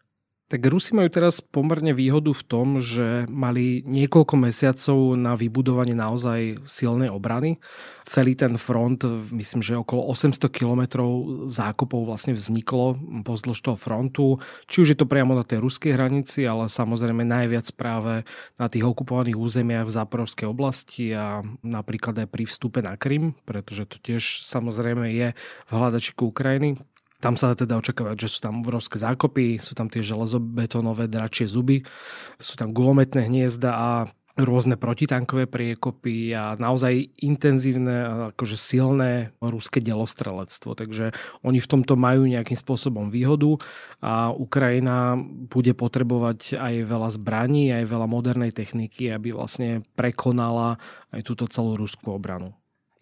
Tak 0.46 0.62
Rusi 0.62 0.94
majú 0.94 1.10
teraz 1.10 1.42
pomerne 1.42 1.90
výhodu 1.90 2.30
v 2.30 2.46
tom, 2.46 2.78
že 2.78 3.26
mali 3.26 3.82
niekoľko 3.82 4.38
mesiacov 4.38 5.18
na 5.18 5.34
vybudovanie 5.34 5.90
naozaj 5.90 6.62
silnej 6.62 7.10
obrany. 7.10 7.58
Celý 8.06 8.38
ten 8.38 8.54
front, 8.54 9.02
myslím, 9.34 9.58
že 9.58 9.74
okolo 9.74 10.06
800 10.06 10.46
kilometrov 10.46 11.10
zákopov 11.50 12.06
vlastne 12.06 12.30
vzniklo 12.30 12.94
pozdĺž 13.26 13.58
toho 13.58 13.74
frontu. 13.74 14.38
Či 14.70 14.86
už 14.86 14.88
je 14.94 14.98
to 15.02 15.10
priamo 15.10 15.34
na 15.34 15.42
tej 15.42 15.58
ruskej 15.58 15.98
hranici, 15.98 16.46
ale 16.46 16.70
samozrejme 16.70 17.26
najviac 17.26 17.66
práve 17.74 18.22
na 18.54 18.70
tých 18.70 18.86
okupovaných 18.86 19.34
územiach 19.34 19.90
v 19.90 19.96
záporovskej 19.98 20.46
oblasti 20.46 21.10
a 21.10 21.42
napríklad 21.66 22.22
aj 22.22 22.30
pri 22.30 22.46
vstupe 22.46 22.86
na 22.86 22.94
Krym, 22.94 23.34
pretože 23.50 23.82
to 23.90 23.98
tiež 23.98 24.46
samozrejme 24.46 25.10
je 25.10 25.34
v 25.66 25.72
hľadačiku 25.74 26.30
Ukrajiny. 26.30 26.78
Tam 27.20 27.34
sa 27.34 27.56
teda 27.56 27.80
očakávať, 27.80 28.28
že 28.28 28.32
sú 28.36 28.38
tam 28.44 28.60
obrovské 28.60 29.00
zákopy, 29.00 29.64
sú 29.64 29.72
tam 29.72 29.88
tie 29.88 30.04
železobetónové 30.04 31.08
dračie 31.08 31.48
zuby, 31.48 31.80
sú 32.36 32.60
tam 32.60 32.76
gulometné 32.76 33.24
hniezda 33.24 33.70
a 33.72 33.90
rôzne 34.36 34.76
protitankové 34.76 35.48
priekopy 35.48 36.36
a 36.36 36.60
naozaj 36.60 37.08
intenzívne, 37.24 38.28
akože 38.36 38.56
silné 38.60 39.32
ruské 39.40 39.80
delostrelectvo. 39.80 40.76
Takže 40.76 41.16
oni 41.40 41.58
v 41.58 41.70
tomto 41.70 41.96
majú 41.96 42.28
nejakým 42.28 42.56
spôsobom 42.56 43.08
výhodu 43.08 43.56
a 44.04 44.28
Ukrajina 44.36 45.16
bude 45.24 45.72
potrebovať 45.72 46.60
aj 46.60 46.74
veľa 46.84 47.08
zbraní, 47.16 47.72
aj 47.72 47.88
veľa 47.88 48.06
modernej 48.06 48.52
techniky, 48.52 49.08
aby 49.08 49.32
vlastne 49.32 49.80
prekonala 49.96 50.76
aj 51.16 51.24
túto 51.24 51.48
celú 51.48 51.80
ruskú 51.80 52.12
obranu. 52.12 52.52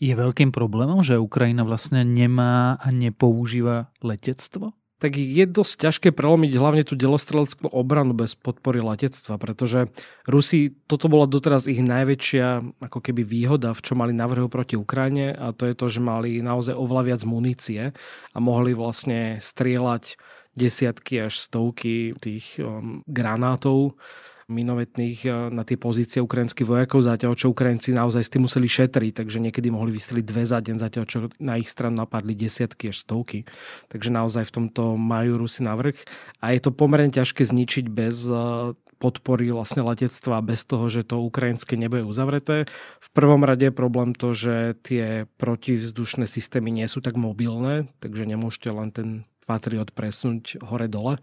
Je 0.03 0.13
veľkým 0.13 0.51
problémom, 0.51 1.03
že 1.07 1.23
Ukrajina 1.23 1.63
vlastne 1.63 2.03
nemá 2.03 2.79
a 2.83 2.89
nepoužíva 2.91 3.95
letectvo? 4.03 4.75
tak 5.05 5.21
je 5.21 5.45
dosť 5.45 5.75
ťažké 5.85 6.09
prelomiť 6.17 6.57
hlavne 6.57 6.81
tú 6.81 6.97
delostreleckú 6.97 7.69
obranu 7.69 8.17
bez 8.17 8.33
podpory 8.33 8.81
letectva, 8.81 9.37
pretože 9.37 9.93
Rusi, 10.25 10.73
toto 10.89 11.13
bola 11.13 11.29
doteraz 11.29 11.69
ich 11.69 11.85
najväčšia 11.85 12.81
ako 12.89 12.99
keby 13.05 13.21
výhoda, 13.21 13.77
v 13.77 13.85
čo 13.85 13.93
mali 14.01 14.17
navrhu 14.17 14.49
proti 14.49 14.81
Ukrajine 14.81 15.37
a 15.37 15.53
to 15.53 15.69
je 15.69 15.77
to, 15.77 15.93
že 15.93 16.01
mali 16.01 16.41
naozaj 16.41 16.73
oveľa 16.73 17.03
viac 17.05 17.23
munície 17.29 17.93
a 18.33 18.39
mohli 18.41 18.73
vlastne 18.73 19.37
strieľať 19.45 20.17
desiatky 20.57 21.29
až 21.29 21.37
stovky 21.37 22.17
tých 22.17 22.57
um, 22.57 23.05
granátov 23.05 24.01
minometných 24.49 25.21
e, 25.25 25.31
na 25.53 25.63
tie 25.63 25.77
pozície 25.81 26.21
ukrajinských 26.21 26.67
vojakov, 26.69 27.05
zatiaľ 27.05 27.33
čo 27.37 27.53
Ukrajinci 27.53 27.97
naozaj 27.97 28.23
s 28.25 28.33
tým 28.33 28.45
museli 28.45 28.69
šetriť, 28.69 29.13
takže 29.25 29.39
niekedy 29.41 29.69
mohli 29.73 29.95
vystreliť 29.95 30.25
dve 30.25 30.45
za 30.45 30.59
deň, 30.61 30.77
zatiaľ 30.81 31.05
čo 31.05 31.19
na 31.41 31.61
ich 31.61 31.69
stranu 31.69 32.05
napadli 32.05 32.37
desiatky 32.37 32.93
až 32.93 33.05
stovky. 33.05 33.49
Takže 33.89 34.11
naozaj 34.13 34.49
v 34.49 34.55
tomto 34.63 34.97
majú 34.97 35.45
Rusy 35.45 35.65
navrh 35.65 35.97
a 36.45 36.53
je 36.53 36.61
to 36.61 36.71
pomerne 36.75 37.13
ťažké 37.13 37.45
zničiť 37.45 37.87
bez 37.89 38.25
e, 38.29 38.75
podpory 39.05 39.53
vlastne 39.53 39.85
letectva 39.85 40.41
bez 40.41 40.65
toho, 40.65 40.89
že 40.89 41.05
to 41.05 41.21
ukrajinské 41.21 41.77
nebo 41.77 42.01
je 42.01 42.09
uzavreté. 42.09 42.57
V 43.05 43.09
prvom 43.13 43.45
rade 43.45 43.69
je 43.69 43.75
problém 43.75 44.17
to, 44.17 44.33
že 44.33 44.81
tie 44.81 45.29
protivzdušné 45.37 46.25
systémy 46.25 46.73
nie 46.73 46.89
sú 46.89 47.05
tak 47.05 47.21
mobilné, 47.21 47.93
takže 48.01 48.25
nemôžete 48.25 48.73
len 48.73 48.89
ten 48.89 49.09
Patriot 49.45 49.93
presunúť 49.93 50.61
hore-dole. 50.65 51.21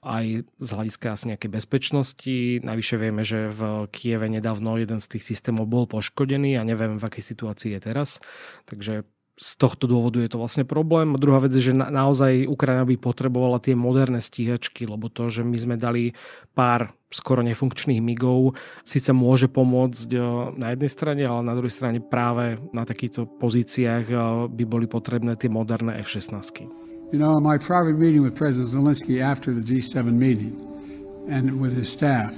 Aj 0.00 0.26
z 0.42 0.68
hľadiska 0.68 1.14
asi 1.14 1.34
nejakej 1.34 1.50
bezpečnosti. 1.50 2.36
Najvyššie 2.62 2.96
vieme, 2.98 3.22
že 3.26 3.50
v 3.50 3.90
Kieve 3.90 4.26
nedávno 4.30 4.78
jeden 4.78 4.98
z 5.02 5.18
tých 5.18 5.34
systémov 5.34 5.66
bol 5.66 5.84
poškodený 5.90 6.56
a 6.58 6.66
neviem, 6.66 6.96
v 6.96 7.06
akej 7.06 7.34
situácii 7.34 7.76
je 7.76 7.80
teraz. 7.82 8.22
Takže 8.70 9.04
z 9.34 9.50
tohto 9.58 9.90
dôvodu 9.90 10.22
je 10.22 10.30
to 10.30 10.38
vlastne 10.38 10.62
problém. 10.62 11.18
Druhá 11.18 11.42
vec 11.42 11.50
je, 11.58 11.70
že 11.70 11.74
na, 11.74 11.90
naozaj 11.90 12.46
Ukrajina 12.46 12.86
by 12.86 12.94
potrebovala 13.02 13.58
tie 13.58 13.74
moderné 13.74 14.22
stíhačky, 14.22 14.86
lebo 14.86 15.10
to, 15.10 15.26
že 15.26 15.42
my 15.42 15.58
sme 15.58 15.74
dali 15.74 16.14
pár 16.54 16.94
skoro 17.10 17.42
nefunkčných 17.42 17.98
migov, 17.98 18.54
síce 18.86 19.10
môže 19.10 19.50
pomôcť 19.50 20.08
e, 20.14 20.18
na 20.54 20.74
jednej 20.74 20.90
strane, 20.90 21.22
ale 21.26 21.46
na 21.46 21.54
druhej 21.54 21.74
strane 21.74 21.98
práve 21.98 22.62
na 22.70 22.86
takýchto 22.86 23.26
pozíciách 23.38 24.04
e, 24.10 24.14
by 24.50 24.64
boli 24.66 24.86
potrebné 24.86 25.34
tie 25.34 25.50
moderné 25.50 25.98
F-16. 26.02 26.83
You 27.14 27.20
know, 27.22 27.38
my 27.38 27.58
private 27.62 27.94
meeting 27.94 28.26
with 28.26 28.34
President 28.34 28.74
Zelensky 28.74 29.22
after 29.22 29.54
the 29.54 29.62
G7 29.62 30.18
meeting 30.18 30.50
and 31.30 31.60
with 31.62 31.70
his 31.70 31.86
staff, 31.86 32.34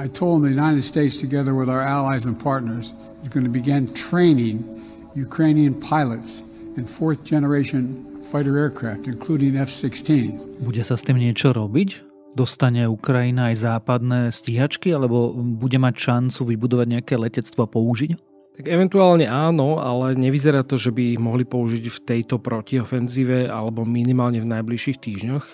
I 0.00 0.08
told 0.08 0.40
him 0.40 0.48
the 0.48 0.56
United 0.56 0.80
States, 0.80 1.20
together 1.20 1.52
with 1.52 1.68
our 1.68 1.84
allies 1.84 2.24
and 2.24 2.32
partners, 2.32 2.96
is 3.20 3.28
going 3.28 3.44
to 3.44 3.52
begin 3.52 3.84
training 3.92 4.64
Ukrainian 5.12 5.76
pilots 5.76 6.40
in 6.80 6.88
fourth 6.88 7.20
generation 7.20 8.08
fighter 8.24 8.56
aircraft, 8.56 9.04
including 9.04 9.60
F-16. 9.60 10.40
Bude 10.64 10.80
sa 10.88 10.96
s 10.96 11.04
tým 11.04 11.20
niečo 11.20 11.52
robiť? 11.52 12.00
Dostane 12.32 12.88
Ukrajina 12.88 13.52
aj 13.52 13.60
západné 13.60 14.32
stíhačky, 14.32 14.88
alebo 14.88 15.36
bude 15.36 15.76
mať 15.76 16.00
šancu 16.00 16.56
vybudovať 16.56 16.86
nejaké 16.96 17.20
letectvo 17.20 17.60
a 17.60 17.68
použiť? 17.68 18.16
Tak 18.58 18.66
eventuálne 18.66 19.30
áno, 19.30 19.78
ale 19.78 20.18
nevyzerá 20.18 20.66
to, 20.66 20.74
že 20.74 20.90
by 20.90 21.14
ich 21.14 21.22
mohli 21.22 21.46
použiť 21.46 21.84
v 21.86 21.98
tejto 22.02 22.42
protiofenzíve 22.42 23.46
alebo 23.46 23.86
minimálne 23.86 24.42
v 24.42 24.50
najbližších 24.50 24.98
týždňoch. 24.98 25.46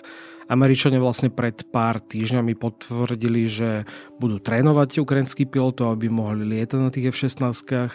Američania 0.49 0.97
vlastne 0.97 1.29
pred 1.29 1.69
pár 1.69 2.01
týždňami 2.01 2.57
potvrdili, 2.57 3.45
že 3.45 3.85
budú 4.17 4.41
trénovať 4.41 5.05
ukrajinských 5.05 5.53
pilotov, 5.53 5.93
aby 5.93 6.09
mohli 6.09 6.49
lietať 6.49 6.79
na 6.81 6.89
tých 6.89 7.13
F-16 7.13 7.93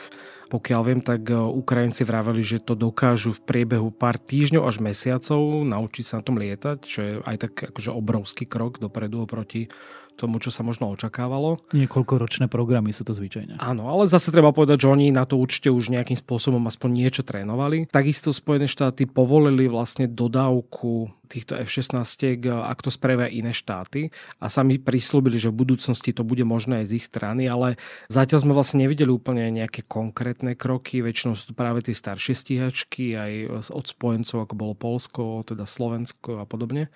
pokiaľ 0.50 0.81
viem, 0.83 0.99
tak 1.00 1.31
e, 1.31 1.38
Ukrajinci 1.38 2.02
vraveli, 2.02 2.43
že 2.43 2.59
to 2.59 2.75
dokážu 2.75 3.31
v 3.31 3.40
priebehu 3.47 3.95
pár 3.95 4.19
týždňov 4.19 4.67
až 4.67 4.83
mesiacov 4.83 5.38
naučiť 5.62 6.05
sa 6.05 6.19
na 6.19 6.26
tom 6.26 6.43
lietať, 6.43 6.79
čo 6.83 6.99
je 7.07 7.12
aj 7.23 7.37
tak 7.38 7.52
akože 7.71 7.95
obrovský 7.95 8.50
krok 8.50 8.83
dopredu 8.83 9.23
oproti 9.23 9.71
tomu, 10.20 10.36
čo 10.36 10.52
sa 10.52 10.60
možno 10.60 10.92
očakávalo. 10.92 11.56
Niekoľkoročné 11.72 12.52
programy 12.52 12.92
sú 12.92 13.08
to 13.08 13.16
zvyčajne. 13.16 13.56
Áno, 13.56 13.88
ale 13.88 14.04
zase 14.04 14.28
treba 14.28 14.52
povedať, 14.52 14.84
že 14.84 14.92
oni 14.92 15.08
na 15.08 15.24
to 15.24 15.40
určite 15.40 15.72
už 15.72 15.88
nejakým 15.88 16.20
spôsobom 16.20 16.60
aspoň 16.68 16.90
niečo 16.92 17.22
trénovali. 17.24 17.88
Takisto 17.88 18.34
Spojené 18.34 18.68
štáty 18.68 19.08
povolili 19.08 19.64
vlastne 19.70 20.04
dodávku 20.04 21.08
týchto 21.30 21.54
F-16, 21.54 22.42
ak 22.50 22.78
to 22.82 22.90
spravia 22.90 23.30
iné 23.30 23.54
štáty 23.54 24.10
a 24.42 24.50
sami 24.50 24.82
prislúbili, 24.82 25.38
že 25.38 25.54
v 25.54 25.62
budúcnosti 25.62 26.10
to 26.10 26.26
bude 26.26 26.42
možné 26.42 26.82
aj 26.82 26.87
z 26.90 26.92
ich 26.99 27.06
strany, 27.06 27.46
ale 27.46 27.78
zatiaľ 28.10 28.42
sme 28.42 28.56
vlastne 28.58 28.82
nevideli 28.82 29.14
úplne 29.14 29.46
nejaké 29.54 29.87
konkrétne 29.87 30.58
kroky, 30.58 30.99
väčšinou 30.99 31.38
sú 31.38 31.50
to 31.50 31.54
práve 31.54 31.87
tie 31.87 31.94
staršie 31.94 32.34
stíhačky 32.34 33.14
aj 33.14 33.32
od 33.70 33.87
spojencov, 33.87 34.50
ako 34.50 34.54
bolo 34.58 34.75
Polsko, 34.75 35.46
teda 35.46 35.70
Slovensko 35.70 36.42
a 36.42 36.44
podobne. 36.44 36.90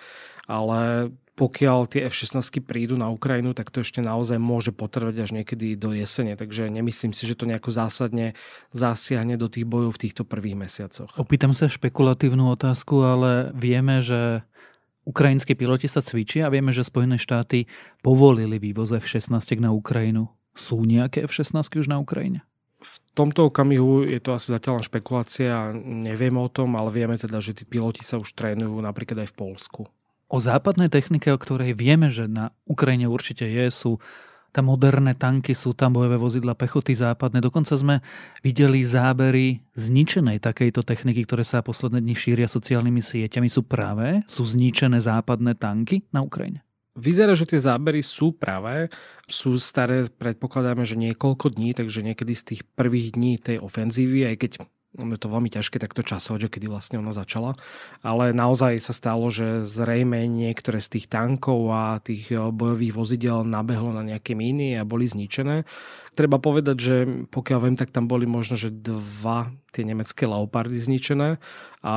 Ale 0.51 1.15
pokiaľ 1.35 1.91
tie 1.91 2.07
F-16 2.07 2.63
prídu 2.63 2.95
na 2.95 3.11
Ukrajinu, 3.11 3.59
tak 3.59 3.75
to 3.75 3.83
ešte 3.83 3.99
naozaj 3.99 4.39
môže 4.39 4.71
potrvať 4.71 5.27
až 5.27 5.31
niekedy 5.35 5.75
do 5.75 5.91
jesene. 5.91 6.39
Takže 6.39 6.71
nemyslím 6.71 7.11
si, 7.11 7.27
že 7.27 7.35
to 7.35 7.51
nejako 7.51 7.75
zásadne 7.75 8.39
zasiahne 8.71 9.35
do 9.35 9.51
tých 9.51 9.67
bojov 9.67 9.99
v 9.99 10.03
týchto 10.07 10.23
prvých 10.23 10.55
mesiacoch. 10.55 11.11
Opýtam 11.19 11.51
sa 11.51 11.67
špekulatívnu 11.67 12.55
otázku, 12.55 13.03
ale 13.03 13.51
vieme, 13.51 13.99
že 13.99 14.15
ukrajinskí 15.05 15.53
piloti 15.55 15.87
sa 15.89 16.01
cvičia 16.01 16.49
a 16.49 16.53
vieme, 16.53 16.73
že 16.73 16.87
Spojené 16.87 17.21
štáty 17.21 17.69
povolili 18.01 18.57
vývoz 18.57 18.93
F-16 18.93 19.61
na 19.61 19.71
Ukrajinu. 19.71 20.33
Sú 20.57 20.83
nejaké 20.83 21.27
F-16 21.29 21.61
už 21.81 21.89
na 21.93 22.01
Ukrajine? 22.01 22.47
v 22.85 22.97
tomto 23.17 23.49
okamihu 23.49 24.05
je 24.05 24.21
to 24.21 24.37
asi 24.37 24.53
zatiaľ 24.53 24.85
špekulácia, 24.85 25.73
nevieme 25.75 26.39
o 26.39 26.53
tom, 26.53 26.77
ale 26.77 26.93
vieme 26.93 27.17
teda, 27.17 27.41
že 27.41 27.57
tí 27.57 27.65
piloti 27.65 28.05
sa 28.05 28.21
už 28.21 28.37
trénujú 28.37 28.77
napríklad 28.85 29.25
aj 29.25 29.29
v 29.33 29.39
Polsku. 29.41 29.83
O 30.29 30.39
západnej 30.41 30.93
technike, 30.93 31.33
o 31.33 31.41
ktorej 31.41 31.73
vieme, 31.73 32.13
že 32.13 32.29
na 32.29 32.53
Ukrajine 32.69 33.09
určite 33.09 33.49
je, 33.49 33.73
sú 33.73 33.93
tam 34.55 34.71
moderné 34.71 35.19
tanky, 35.19 35.51
sú 35.51 35.75
tam 35.75 35.99
bojové 35.99 36.15
vozidla 36.15 36.55
pechoty 36.55 36.95
západné. 36.95 37.43
Dokonca 37.43 37.75
sme 37.75 37.99
videli 38.47 38.87
zábery 38.87 39.59
zničenej 39.75 40.39
takejto 40.39 40.87
techniky, 40.87 41.27
ktoré 41.27 41.43
sa 41.43 41.59
posledné 41.67 41.99
dni 41.99 42.15
šíria 42.15 42.47
sociálnymi 42.47 43.03
sieťami. 43.03 43.51
Sú 43.51 43.67
práve? 43.67 44.23
Sú 44.31 44.47
zničené 44.47 45.03
západné 45.03 45.59
tanky 45.59 46.07
na 46.15 46.23
Ukrajine? 46.23 46.63
Vyzerá, 46.95 47.35
že 47.35 47.51
tie 47.51 47.59
zábery 47.59 48.07
sú 48.07 48.31
práve, 48.31 48.87
sú 49.27 49.59
staré, 49.59 50.07
predpokladáme, 50.07 50.87
že 50.87 50.95
niekoľko 50.95 51.51
dní, 51.59 51.75
takže 51.75 52.07
niekedy 52.07 52.39
z 52.39 52.45
tých 52.55 52.63
prvých 52.79 53.19
dní 53.19 53.35
tej 53.43 53.59
ofenzívy, 53.59 54.31
aj 54.31 54.37
keď 54.39 54.51
je 54.95 55.19
to 55.19 55.27
veľmi 55.27 55.51
ťažké 55.51 55.83
takto 55.83 56.07
časovať, 56.07 56.47
že 56.47 56.53
kedy 56.55 56.67
vlastne 56.71 57.03
ona 57.03 57.11
začala. 57.11 57.59
Ale 58.07 58.31
naozaj 58.31 58.79
sa 58.79 58.95
stalo, 58.95 59.27
že 59.29 59.67
zrejme 59.67 60.31
niektoré 60.31 60.79
z 60.79 60.99
tých 60.99 61.07
tankov 61.11 61.71
a 61.75 61.99
tých 61.99 62.31
eh, 62.31 62.39
bojových 62.39 62.95
vozidel 62.95 63.43
nabehlo 63.43 63.91
na 63.91 64.07
nejaké 64.07 64.39
míny 64.39 64.79
a 64.79 64.87
boli 64.87 65.11
zničené. 65.11 65.67
Treba 66.15 66.39
povedať, 66.39 66.77
že 66.79 66.97
pokiaľ 67.27 67.59
viem, 67.59 67.75
tak 67.75 67.91
tam 67.91 68.07
boli 68.07 68.23
možno, 68.23 68.55
že 68.55 68.71
dva 68.71 69.51
tie 69.75 69.83
nemecké 69.83 70.31
leopardy 70.31 70.79
zničené 70.79 71.43
a 71.83 71.97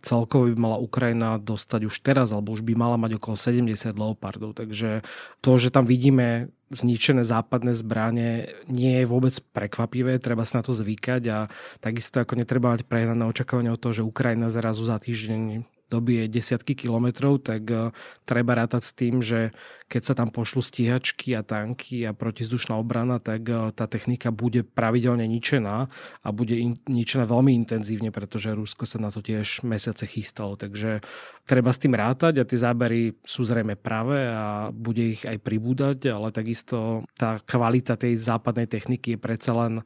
celkovo 0.00 0.48
by 0.48 0.56
mala 0.56 0.80
Ukrajina 0.80 1.36
dostať 1.36 1.92
už 1.92 2.00
teraz, 2.00 2.32
alebo 2.32 2.56
už 2.56 2.64
by 2.64 2.72
mala 2.72 2.96
mať 2.96 3.20
okolo 3.20 3.36
70 3.36 3.76
leopardov. 4.00 4.56
Takže 4.56 5.04
to, 5.44 5.50
že 5.60 5.68
tam 5.68 5.84
vidíme 5.84 6.48
zničené 6.70 7.26
západné 7.26 7.74
zbranie 7.74 8.54
nie 8.70 9.02
je 9.02 9.06
vôbec 9.10 9.34
prekvapivé, 9.50 10.22
treba 10.22 10.46
sa 10.46 10.62
na 10.62 10.66
to 10.66 10.70
zvykať 10.70 11.22
a 11.28 11.38
takisto 11.82 12.22
ako 12.22 12.38
netreba 12.38 12.70
mať 12.72 12.86
prehnané 12.86 13.26
očakávanie 13.26 13.74
o 13.74 13.80
toho, 13.80 14.00
že 14.00 14.06
Ukrajina 14.06 14.48
zrazu 14.54 14.86
za 14.86 15.02
týždeň 15.02 15.66
dobije 15.90 16.30
desiatky 16.30 16.78
kilometrov, 16.78 17.42
tak 17.42 17.66
uh, 17.66 17.90
treba 18.22 18.54
rátať 18.54 18.82
s 18.86 18.92
tým, 18.94 19.18
že 19.20 19.50
keď 19.90 20.02
sa 20.06 20.14
tam 20.14 20.30
pošlu 20.30 20.62
stíhačky 20.62 21.34
a 21.34 21.42
tanky 21.42 22.06
a 22.06 22.14
protizdušná 22.14 22.78
obrana, 22.78 23.18
tak 23.18 23.42
uh, 23.50 23.74
tá 23.74 23.90
technika 23.90 24.30
bude 24.30 24.62
pravidelne 24.62 25.26
ničená 25.26 25.90
a 26.22 26.28
bude 26.30 26.54
in, 26.54 26.78
ničená 26.86 27.26
veľmi 27.26 27.50
intenzívne, 27.58 28.14
pretože 28.14 28.54
Rusko 28.54 28.86
sa 28.86 29.02
na 29.02 29.10
to 29.10 29.18
tiež 29.18 29.66
mesiace 29.66 30.06
chystalo. 30.06 30.54
Takže 30.54 31.02
treba 31.50 31.74
s 31.74 31.82
tým 31.82 31.98
rátať 31.98 32.38
a 32.38 32.46
tie 32.46 32.58
zábery 32.62 33.18
sú 33.26 33.42
zrejme 33.42 33.74
pravé 33.74 34.30
a 34.30 34.70
bude 34.70 35.18
ich 35.18 35.26
aj 35.26 35.42
pribúdať, 35.42 36.14
ale 36.14 36.30
takisto 36.30 37.02
tá 37.18 37.42
kvalita 37.42 37.98
tej 37.98 38.14
západnej 38.14 38.70
techniky 38.70 39.18
je 39.18 39.18
predsa 39.18 39.52
len 39.58 39.82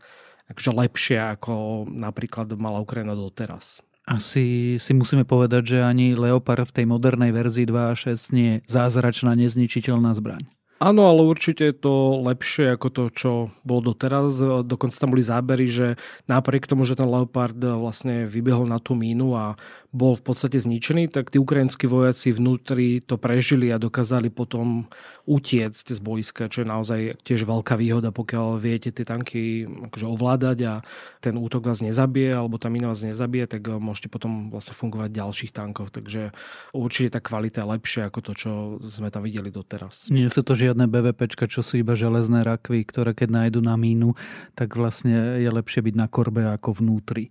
akože 0.53 0.71
lepšia 0.77 1.41
ako 1.41 1.87
napríklad 1.89 2.53
mala 2.61 2.85
Ukrajina 2.85 3.17
doteraz. 3.17 3.81
Asi 4.05 4.77
si 4.77 4.93
musíme 4.93 5.25
povedať, 5.25 5.77
že 5.77 5.79
ani 5.81 6.13
Leopard 6.13 6.69
v 6.69 6.77
tej 6.77 6.85
modernej 6.85 7.33
verzii 7.33 7.65
2.6 7.65 8.37
nie 8.37 8.49
je 8.61 8.63
zázračná, 8.69 9.33
nezničiteľná 9.33 10.13
zbraň. 10.13 10.45
Áno, 10.83 11.09
ale 11.09 11.25
určite 11.25 11.73
je 11.73 11.77
to 11.81 12.21
lepšie 12.21 12.77
ako 12.77 12.89
to, 12.93 13.05
čo 13.15 13.31
bolo 13.65 13.95
doteraz. 13.95 14.37
Dokonca 14.69 15.01
tam 15.01 15.17
boli 15.17 15.25
zábery, 15.25 15.65
že 15.71 15.97
napriek 16.29 16.69
tomu, 16.69 16.85
že 16.85 16.99
ten 16.99 17.09
Leopard 17.09 17.57
vlastne 17.57 18.29
vybehol 18.29 18.69
na 18.69 18.77
tú 18.77 18.93
mínu 18.93 19.33
a 19.33 19.57
bol 19.95 20.19
v 20.19 20.27
podstate 20.27 20.59
zničený, 20.59 21.07
tak 21.07 21.31
tí 21.31 21.39
ukrajinskí 21.39 21.87
vojaci 21.87 22.35
vnútri 22.35 22.99
to 22.99 23.15
prežili 23.15 23.71
a 23.71 23.79
dokázali 23.79 24.27
potom 24.27 24.91
utiecť 25.25 25.87
z 25.95 26.01
boiska, 26.03 26.51
čo 26.51 26.67
je 26.67 26.69
naozaj 26.69 27.01
tiež 27.23 27.47
veľká 27.47 27.79
výhoda, 27.79 28.11
pokiaľ 28.11 28.59
viete 28.59 28.91
tie 28.91 29.07
tanky 29.07 29.65
akože 29.65 30.07
ovládať 30.11 30.59
a 30.67 30.75
ten 31.23 31.39
útok 31.39 31.71
vás 31.71 31.79
nezabije, 31.79 32.35
alebo 32.35 32.59
tá 32.59 32.67
mina 32.69 32.91
vás 32.91 33.07
nezabije, 33.07 33.57
tak 33.57 33.63
môžete 33.71 34.11
potom 34.11 34.51
vlastne 34.51 34.75
fungovať 34.75 35.15
v 35.15 35.19
ďalších 35.23 35.53
tankoch. 35.55 35.95
Takže 35.95 36.35
určite 36.75 37.15
tá 37.15 37.21
kvalita 37.23 37.63
je 37.63 37.71
lepšia 37.71 38.03
ako 38.11 38.21
to, 38.21 38.33
čo 38.35 38.51
sme 38.83 39.15
tam 39.15 39.23
videli 39.23 39.55
doteraz. 39.55 40.11
Nie 40.11 40.27
sú 40.27 40.43
to 40.43 40.59
žiadne 40.59 40.91
BVP, 40.91 41.31
čo 41.47 41.63
sú 41.63 41.79
iba 41.79 41.95
železné 41.95 42.43
rakvy, 42.43 42.83
ktoré 42.83 43.15
keď 43.15 43.31
nájdu 43.31 43.63
na 43.63 43.79
mínu, 43.79 44.19
tak 44.59 44.75
vlastne 44.75 45.39
je 45.39 45.49
lepšie 45.49 45.87
byť 45.87 45.95
na 45.95 46.11
korbe 46.11 46.43
ako 46.51 46.83
vnútri. 46.83 47.31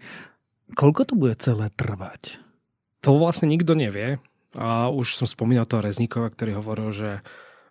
Koľko 0.74 1.02
to 1.06 1.14
bude 1.14 1.38
celé 1.38 1.70
trvať? 1.78 2.43
To 3.04 3.20
vlastne 3.20 3.52
nikto 3.52 3.76
nevie. 3.76 4.24
A 4.56 4.88
už 4.88 5.18
som 5.20 5.28
spomínal 5.28 5.68
toho 5.68 5.84
Rezníkova, 5.84 6.30
ktorý 6.32 6.62
hovoril, 6.62 6.90
že 6.94 7.12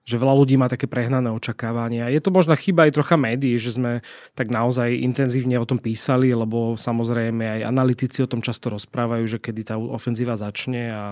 že 0.03 0.19
veľa 0.19 0.35
ľudí 0.35 0.59
má 0.59 0.67
také 0.67 0.91
prehnané 0.91 1.31
očakávania. 1.31 2.11
Je 2.11 2.19
to 2.19 2.35
možno 2.35 2.59
chyba 2.59 2.91
aj 2.91 2.99
trocha 2.99 3.15
médií, 3.15 3.55
že 3.55 3.79
sme 3.79 4.03
tak 4.35 4.51
naozaj 4.51 4.99
intenzívne 4.99 5.63
o 5.63 5.69
tom 5.69 5.79
písali, 5.79 6.35
lebo 6.35 6.75
samozrejme 6.75 7.63
aj 7.63 7.71
analytici 7.71 8.19
o 8.27 8.31
tom 8.31 8.43
často 8.43 8.67
rozprávajú, 8.75 9.25
že 9.31 9.39
kedy 9.39 9.63
tá 9.63 9.75
ofenzíva 9.79 10.35
začne 10.35 10.91
a, 10.91 11.05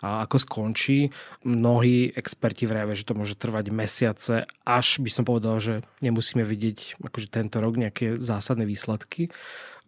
a 0.00 0.08
ako 0.24 0.36
skončí. 0.40 1.12
Mnohí 1.44 2.08
experti 2.16 2.64
vravia, 2.64 2.96
že 2.96 3.04
to 3.04 3.12
môže 3.12 3.36
trvať 3.36 3.68
mesiace, 3.68 4.48
až 4.64 5.04
by 5.04 5.10
som 5.12 5.28
povedal, 5.28 5.60
že 5.60 5.74
nemusíme 6.00 6.40
vidieť 6.40 7.04
akože 7.04 7.28
tento 7.28 7.60
rok 7.60 7.76
nejaké 7.76 8.16
zásadné 8.16 8.64
výsledky. 8.64 9.28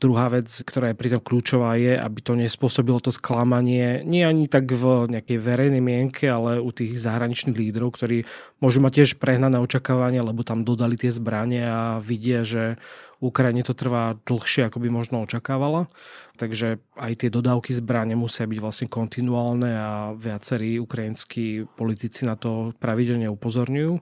Druhá 0.01 0.33
vec, 0.33 0.49
ktorá 0.49 0.91
je 0.91 0.97
pritom 0.97 1.21
kľúčová, 1.21 1.77
je, 1.77 1.93
aby 1.93 2.19
to 2.25 2.33
nespôsobilo 2.33 3.05
to 3.05 3.13
sklamanie 3.13 4.01
nie 4.09 4.25
ani 4.25 4.49
tak 4.49 4.73
v 4.73 5.13
nejakej 5.13 5.37
verejnej 5.37 5.85
mienke, 5.85 6.25
ale 6.25 6.57
u 6.57 6.73
tých 6.73 6.97
zahraničných 6.97 7.53
lídrov, 7.53 8.01
ktorí 8.01 8.25
môžu 8.65 8.81
mať 8.81 9.05
tiež 9.05 9.11
prehnané 9.21 9.61
očakávania, 9.61 10.25
lebo 10.25 10.41
tam 10.41 10.65
dodali 10.65 10.97
tie 10.97 11.13
zbranie 11.13 11.69
a 11.69 12.01
vidia, 12.01 12.49
že 12.49 12.81
Ukrajine 13.21 13.61
to 13.61 13.77
trvá 13.77 14.17
dlhšie, 14.25 14.73
ako 14.73 14.81
by 14.81 14.89
možno 14.89 15.21
očakávala. 15.21 15.93
Takže 16.41 16.81
aj 16.97 17.21
tie 17.21 17.29
dodávky 17.29 17.77
zbrane 17.77 18.17
musia 18.17 18.49
byť 18.49 18.59
vlastne 18.65 18.89
kontinuálne 18.89 19.71
a 19.77 20.17
viacerí 20.17 20.81
ukrajinskí 20.81 21.69
politici 21.77 22.25
na 22.25 22.41
to 22.41 22.73
pravidelne 22.81 23.29
upozorňujú. 23.29 24.01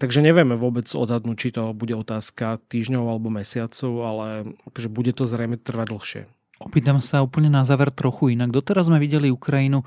Takže 0.00 0.24
nevieme 0.24 0.56
vôbec 0.56 0.88
odhadnúť, 0.88 1.36
či 1.36 1.48
to 1.52 1.76
bude 1.76 1.92
otázka 1.92 2.56
týždňov 2.72 3.04
alebo 3.04 3.28
mesiacov, 3.28 3.92
ale 4.00 4.26
že 4.72 4.88
bude 4.88 5.12
to 5.12 5.28
zrejme 5.28 5.60
trvať 5.60 5.86
dlhšie. 5.92 6.22
Opýtam 6.60 7.04
sa 7.04 7.20
úplne 7.20 7.52
na 7.52 7.68
záver 7.68 7.92
trochu 7.92 8.32
inak. 8.32 8.48
Doteraz 8.48 8.88
sme 8.88 8.96
videli 8.96 9.28
Ukrajinu, 9.28 9.84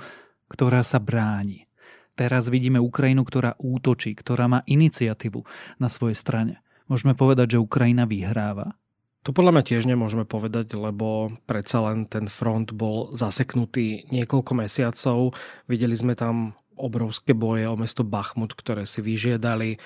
ktorá 0.54 0.86
sa 0.86 1.02
bráni. 1.02 1.66
Teraz 2.14 2.46
vidíme 2.46 2.78
Ukrajinu, 2.78 3.26
ktorá 3.26 3.58
útočí, 3.58 4.14
ktorá 4.14 4.46
má 4.46 4.62
iniciatívu 4.70 5.42
na 5.82 5.90
svojej 5.90 6.14
strane. 6.14 6.62
Môžeme 6.86 7.18
povedať, 7.18 7.58
že 7.58 7.64
Ukrajina 7.66 8.06
vyhráva? 8.06 8.78
To 9.24 9.32
podľa 9.32 9.56
mňa 9.56 9.64
tiež 9.66 9.88
nemôžeme 9.88 10.28
povedať, 10.28 10.76
lebo 10.76 11.32
predsa 11.48 11.80
len 11.90 12.06
ten 12.06 12.28
front 12.30 12.76
bol 12.76 13.16
zaseknutý 13.16 14.06
niekoľko 14.12 14.52
mesiacov. 14.52 15.32
Videli 15.66 15.96
sme 15.96 16.14
tam 16.14 16.60
obrovské 16.76 17.34
boje 17.36 17.70
o 17.70 17.76
mesto 17.78 18.02
Bachmut, 18.06 18.54
ktoré 18.58 18.86
si 18.88 19.00
vyžiadali 19.04 19.78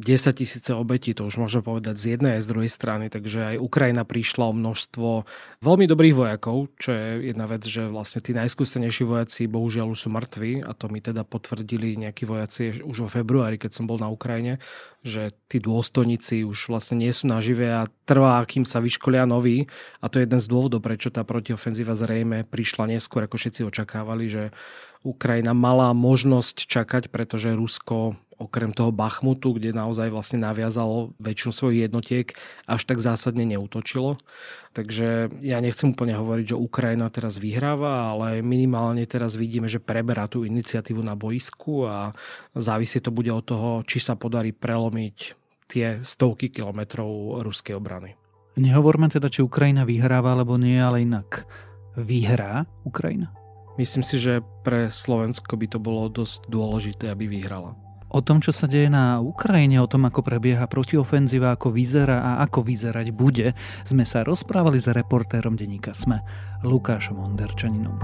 10 0.00 0.32
tisíce 0.32 0.72
obetí, 0.72 1.12
to 1.12 1.28
už 1.28 1.36
môžeme 1.36 1.60
povedať 1.60 1.98
z 2.00 2.04
jednej 2.16 2.38
aj 2.40 2.42
z 2.46 2.50
druhej 2.50 2.70
strany, 2.72 3.06
takže 3.12 3.54
aj 3.54 3.56
Ukrajina 3.60 4.06
prišla 4.08 4.48
o 4.48 4.56
množstvo 4.56 5.08
veľmi 5.60 5.84
dobrých 5.84 6.16
vojakov, 6.16 6.72
čo 6.80 6.94
je 6.94 7.06
jedna 7.28 7.44
vec, 7.44 7.66
že 7.68 7.90
vlastne 7.90 8.24
tí 8.24 8.32
najskúsenejší 8.32 9.02
vojaci 9.04 9.50
bohužiaľ 9.50 9.92
už 9.92 10.06
sú 10.06 10.08
mŕtvi 10.08 10.64
a 10.64 10.72
to 10.72 10.88
mi 10.88 11.04
teda 11.04 11.26
potvrdili 11.26 12.00
nejakí 12.00 12.24
vojaci 12.24 12.80
už 12.80 12.96
vo 13.06 13.08
februári, 13.10 13.60
keď 13.60 13.76
som 13.76 13.84
bol 13.84 14.00
na 14.00 14.08
Ukrajine, 14.08 14.56
že 15.04 15.34
tí 15.52 15.60
dôstojníci 15.60 16.48
už 16.48 16.72
vlastne 16.72 17.02
nie 17.02 17.12
sú 17.12 17.28
nažive 17.28 17.68
a 17.68 17.84
trvá, 18.08 18.40
kým 18.48 18.64
sa 18.64 18.80
vyškolia 18.80 19.28
noví 19.28 19.68
a 20.00 20.06
to 20.08 20.22
je 20.22 20.24
jeden 20.24 20.40
z 20.40 20.48
dôvodov, 20.48 20.80
prečo 20.80 21.12
tá 21.12 21.26
protiofenzíva 21.26 21.92
zrejme 21.92 22.48
prišla 22.48 22.88
neskôr, 22.96 23.28
ako 23.28 23.36
všetci 23.36 23.68
očakávali, 23.68 24.32
že 24.32 24.44
Ukrajina 25.00 25.56
mala 25.56 25.96
možnosť 25.96 26.68
čakať, 26.68 27.08
pretože 27.08 27.56
Rusko 27.56 28.20
okrem 28.40 28.72
toho 28.72 28.88
Bachmutu, 28.88 29.52
kde 29.52 29.76
naozaj 29.76 30.08
vlastne 30.08 30.40
naviazalo 30.40 31.12
väčšinu 31.20 31.52
svojich 31.52 31.80
jednotiek, 31.86 32.32
až 32.64 32.88
tak 32.88 33.04
zásadne 33.04 33.44
neutočilo. 33.44 34.16
Takže 34.72 35.28
ja 35.44 35.60
nechcem 35.60 35.92
úplne 35.92 36.16
hovoriť, 36.16 36.56
že 36.56 36.56
Ukrajina 36.56 37.12
teraz 37.12 37.36
vyhráva, 37.36 38.16
ale 38.16 38.40
minimálne 38.40 39.04
teraz 39.04 39.36
vidíme, 39.36 39.68
že 39.68 39.76
preberá 39.76 40.24
tú 40.24 40.48
iniciatívu 40.48 41.04
na 41.04 41.12
boisku 41.12 41.84
a 41.84 42.16
závisí 42.56 43.04
to 43.04 43.12
bude 43.12 43.28
od 43.28 43.44
toho, 43.44 43.70
či 43.84 44.00
sa 44.00 44.16
podarí 44.16 44.56
prelomiť 44.56 45.16
tie 45.68 46.00
stovky 46.00 46.48
kilometrov 46.48 47.44
ruskej 47.44 47.76
obrany. 47.76 48.16
Nehovorme 48.56 49.12
teda, 49.12 49.28
či 49.28 49.44
Ukrajina 49.44 49.84
vyhráva, 49.84 50.32
alebo 50.32 50.56
nie, 50.56 50.80
ale 50.80 51.04
inak 51.04 51.44
vyhrá 51.94 52.64
Ukrajina? 52.82 53.39
Myslím 53.78 54.02
si, 54.02 54.18
že 54.18 54.42
pre 54.66 54.90
Slovensko 54.90 55.54
by 55.54 55.66
to 55.70 55.78
bolo 55.78 56.10
dosť 56.10 56.50
dôležité, 56.50 57.12
aby 57.12 57.30
vyhrala. 57.30 57.78
O 58.10 58.18
tom, 58.18 58.42
čo 58.42 58.50
sa 58.50 58.66
deje 58.66 58.90
na 58.90 59.22
Ukrajine, 59.22 59.78
o 59.78 59.86
tom, 59.86 60.02
ako 60.02 60.26
prebieha 60.26 60.66
protiofenzíva, 60.66 61.54
ako 61.54 61.70
vyzerá 61.70 62.18
a 62.18 62.32
ako 62.42 62.66
vyzerať 62.66 63.14
bude, 63.14 63.54
sme 63.86 64.02
sa 64.02 64.26
rozprávali 64.26 64.82
s 64.82 64.90
reportérom 64.90 65.54
denníka 65.54 65.94
SME, 65.94 66.18
Lukášom 66.66 67.22
Onderčaninom. 67.22 67.94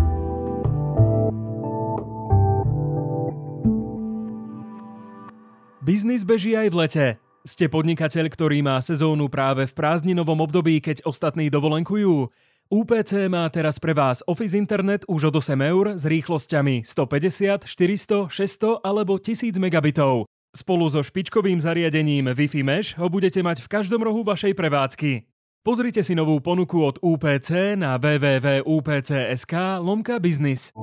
Biznis 5.82 6.22
beží 6.22 6.54
aj 6.54 6.68
v 6.70 6.78
lete. 6.82 7.06
Ste 7.46 7.70
podnikateľ, 7.70 8.26
ktorý 8.30 8.58
má 8.62 8.78
sezónu 8.82 9.30
práve 9.30 9.70
v 9.70 9.74
prázdninovom 9.74 10.38
období, 10.42 10.82
keď 10.82 11.02
ostatní 11.06 11.46
dovolenkujú? 11.46 12.30
UPC 12.66 13.30
má 13.30 13.46
teraz 13.46 13.78
pre 13.78 13.94
vás 13.94 14.26
Office 14.26 14.58
Internet 14.58 15.06
už 15.06 15.30
od 15.30 15.38
8 15.38 15.54
eur 15.70 15.94
s 15.94 16.02
rýchlosťami 16.02 16.82
150, 16.82 17.62
400, 17.62 18.26
600 18.26 18.82
alebo 18.82 19.22
1000 19.22 19.54
megabitov. 19.62 20.26
Spolu 20.50 20.90
so 20.90 20.98
špičkovým 20.98 21.62
zariadením 21.62 22.26
Wi-Fi 22.34 22.66
Mesh 22.66 22.98
ho 22.98 23.06
budete 23.06 23.38
mať 23.38 23.62
v 23.62 23.70
každom 23.70 24.02
rohu 24.02 24.26
vašej 24.26 24.58
prevádzky. 24.58 25.22
Pozrite 25.62 26.02
si 26.02 26.18
novú 26.18 26.42
ponuku 26.42 26.82
od 26.82 26.98
UPC 27.06 27.78
na 27.78 28.02
www.upc.sk 28.02 29.54
lomka 29.78 30.18
biznis. 30.18 30.74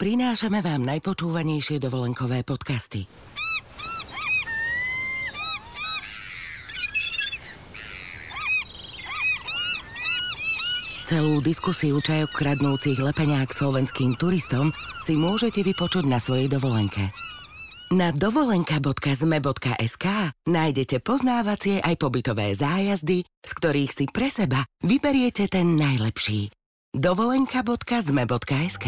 Prinášame 0.00 0.64
vám 0.64 0.88
najpočúvanejšie 0.88 1.76
dovolenkové 1.76 2.48
podcasty. 2.48 3.04
Celú 11.10 11.42
diskusiu 11.42 11.98
čajok 11.98 12.30
kradnúcich 12.30 13.02
lepeniak 13.02 13.50
slovenským 13.50 14.14
turistom 14.14 14.70
si 15.02 15.18
môžete 15.18 15.66
vypočuť 15.66 16.06
na 16.06 16.22
svojej 16.22 16.46
dovolenke. 16.46 17.10
Na 17.90 18.14
dovolenka.zme.sk 18.14 20.06
nájdete 20.46 21.02
poznávacie 21.02 21.82
aj 21.82 21.98
pobytové 21.98 22.54
zájazdy, 22.54 23.26
z 23.26 23.50
ktorých 23.58 23.90
si 23.90 24.06
pre 24.06 24.30
seba 24.30 24.62
vyberiete 24.86 25.50
ten 25.50 25.74
najlepší. 25.74 26.54
dovolenka.zme.sk 26.94 28.86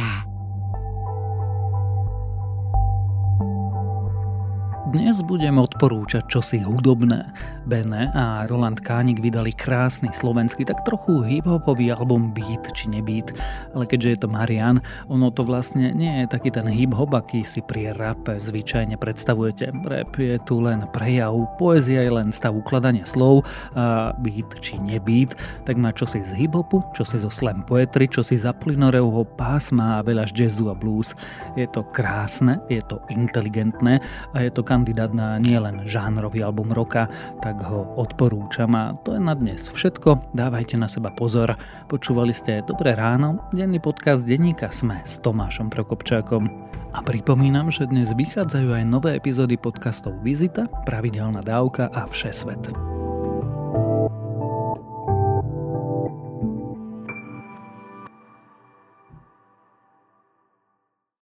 Dnes 4.93 5.25
budem 5.25 5.57
odporúčať 5.57 6.29
čosi 6.29 6.61
hudobné. 6.61 7.33
Bene 7.65 8.13
a 8.13 8.45
Roland 8.45 8.77
Kánik 8.77 9.25
vydali 9.25 9.49
krásny 9.57 10.13
slovenský, 10.13 10.69
tak 10.69 10.85
trochu 10.85 11.25
hip-hopový 11.25 11.97
album 11.97 12.29
Beat 12.37 12.69
či 12.77 12.93
Nebeat, 12.93 13.33
ale 13.73 13.89
keďže 13.89 14.09
je 14.13 14.19
to 14.21 14.29
Marian, 14.29 14.85
ono 15.09 15.33
to 15.33 15.49
vlastne 15.49 15.97
nie 15.97 16.13
je 16.21 16.27
taký 16.29 16.53
ten 16.53 16.69
hip-hop, 16.69 17.09
aký 17.17 17.41
si 17.41 17.65
pri 17.65 17.97
rape 17.97 18.37
zvyčajne 18.37 19.01
predstavujete. 19.01 19.73
Rap 19.81 20.13
je 20.21 20.37
tu 20.45 20.61
len 20.61 20.85
prejav, 20.93 21.41
poézia 21.57 22.05
je 22.05 22.13
len 22.13 22.29
stav 22.29 22.53
ukladania 22.53 23.09
slov 23.09 23.49
a 23.73 24.13
beat 24.21 24.61
či 24.61 24.77
nebeat, 24.77 25.33
tak 25.65 25.81
má 25.81 25.97
čosi 25.97 26.21
z 26.21 26.37
hip-hopu, 26.37 26.85
čosi 26.93 27.17
zo 27.17 27.33
slam 27.33 27.65
poetry, 27.65 28.13
čosi 28.13 28.37
za 28.37 28.53
plynoreho 28.53 29.25
pásma 29.41 29.97
a 29.97 30.05
veľa 30.05 30.29
jazzu 30.37 30.69
a 30.69 30.77
blues. 30.77 31.17
Je 31.57 31.65
to 31.73 31.81
krásne, 31.97 32.61
je 32.69 32.85
to 32.85 33.01
inteligentné 33.09 33.97
a 34.37 34.45
je 34.45 34.53
to 34.53 34.61
kan 34.61 34.82
kandidát 34.83 35.15
na 35.15 35.39
nielen 35.39 35.87
žánrový 35.87 36.43
album 36.43 36.75
roka, 36.75 37.07
tak 37.39 37.63
ho 37.63 37.87
odporúčam 37.95 38.75
a 38.75 38.91
to 39.07 39.15
je 39.15 39.23
na 39.23 39.31
dnes 39.39 39.71
všetko. 39.71 40.35
Dávajte 40.35 40.75
na 40.75 40.91
seba 40.91 41.15
pozor. 41.15 41.55
Počúvali 41.87 42.35
ste 42.35 42.67
Dobré 42.67 42.99
ráno, 42.99 43.39
denný 43.55 43.79
podcast 43.79 44.27
denníka 44.27 44.75
Sme 44.75 44.99
s 45.07 45.23
Tomášom 45.23 45.71
Prokopčákom. 45.71 46.51
A 46.91 46.99
pripomínam, 46.99 47.71
že 47.71 47.87
dnes 47.87 48.11
vychádzajú 48.11 48.75
aj 48.75 48.85
nové 48.91 49.15
epizódy 49.15 49.55
podcastov 49.55 50.19
Vizita, 50.19 50.67
Pravidelná 50.83 51.47
dávka 51.47 51.87
a 51.95 52.11
Všesvet. 52.11 53.02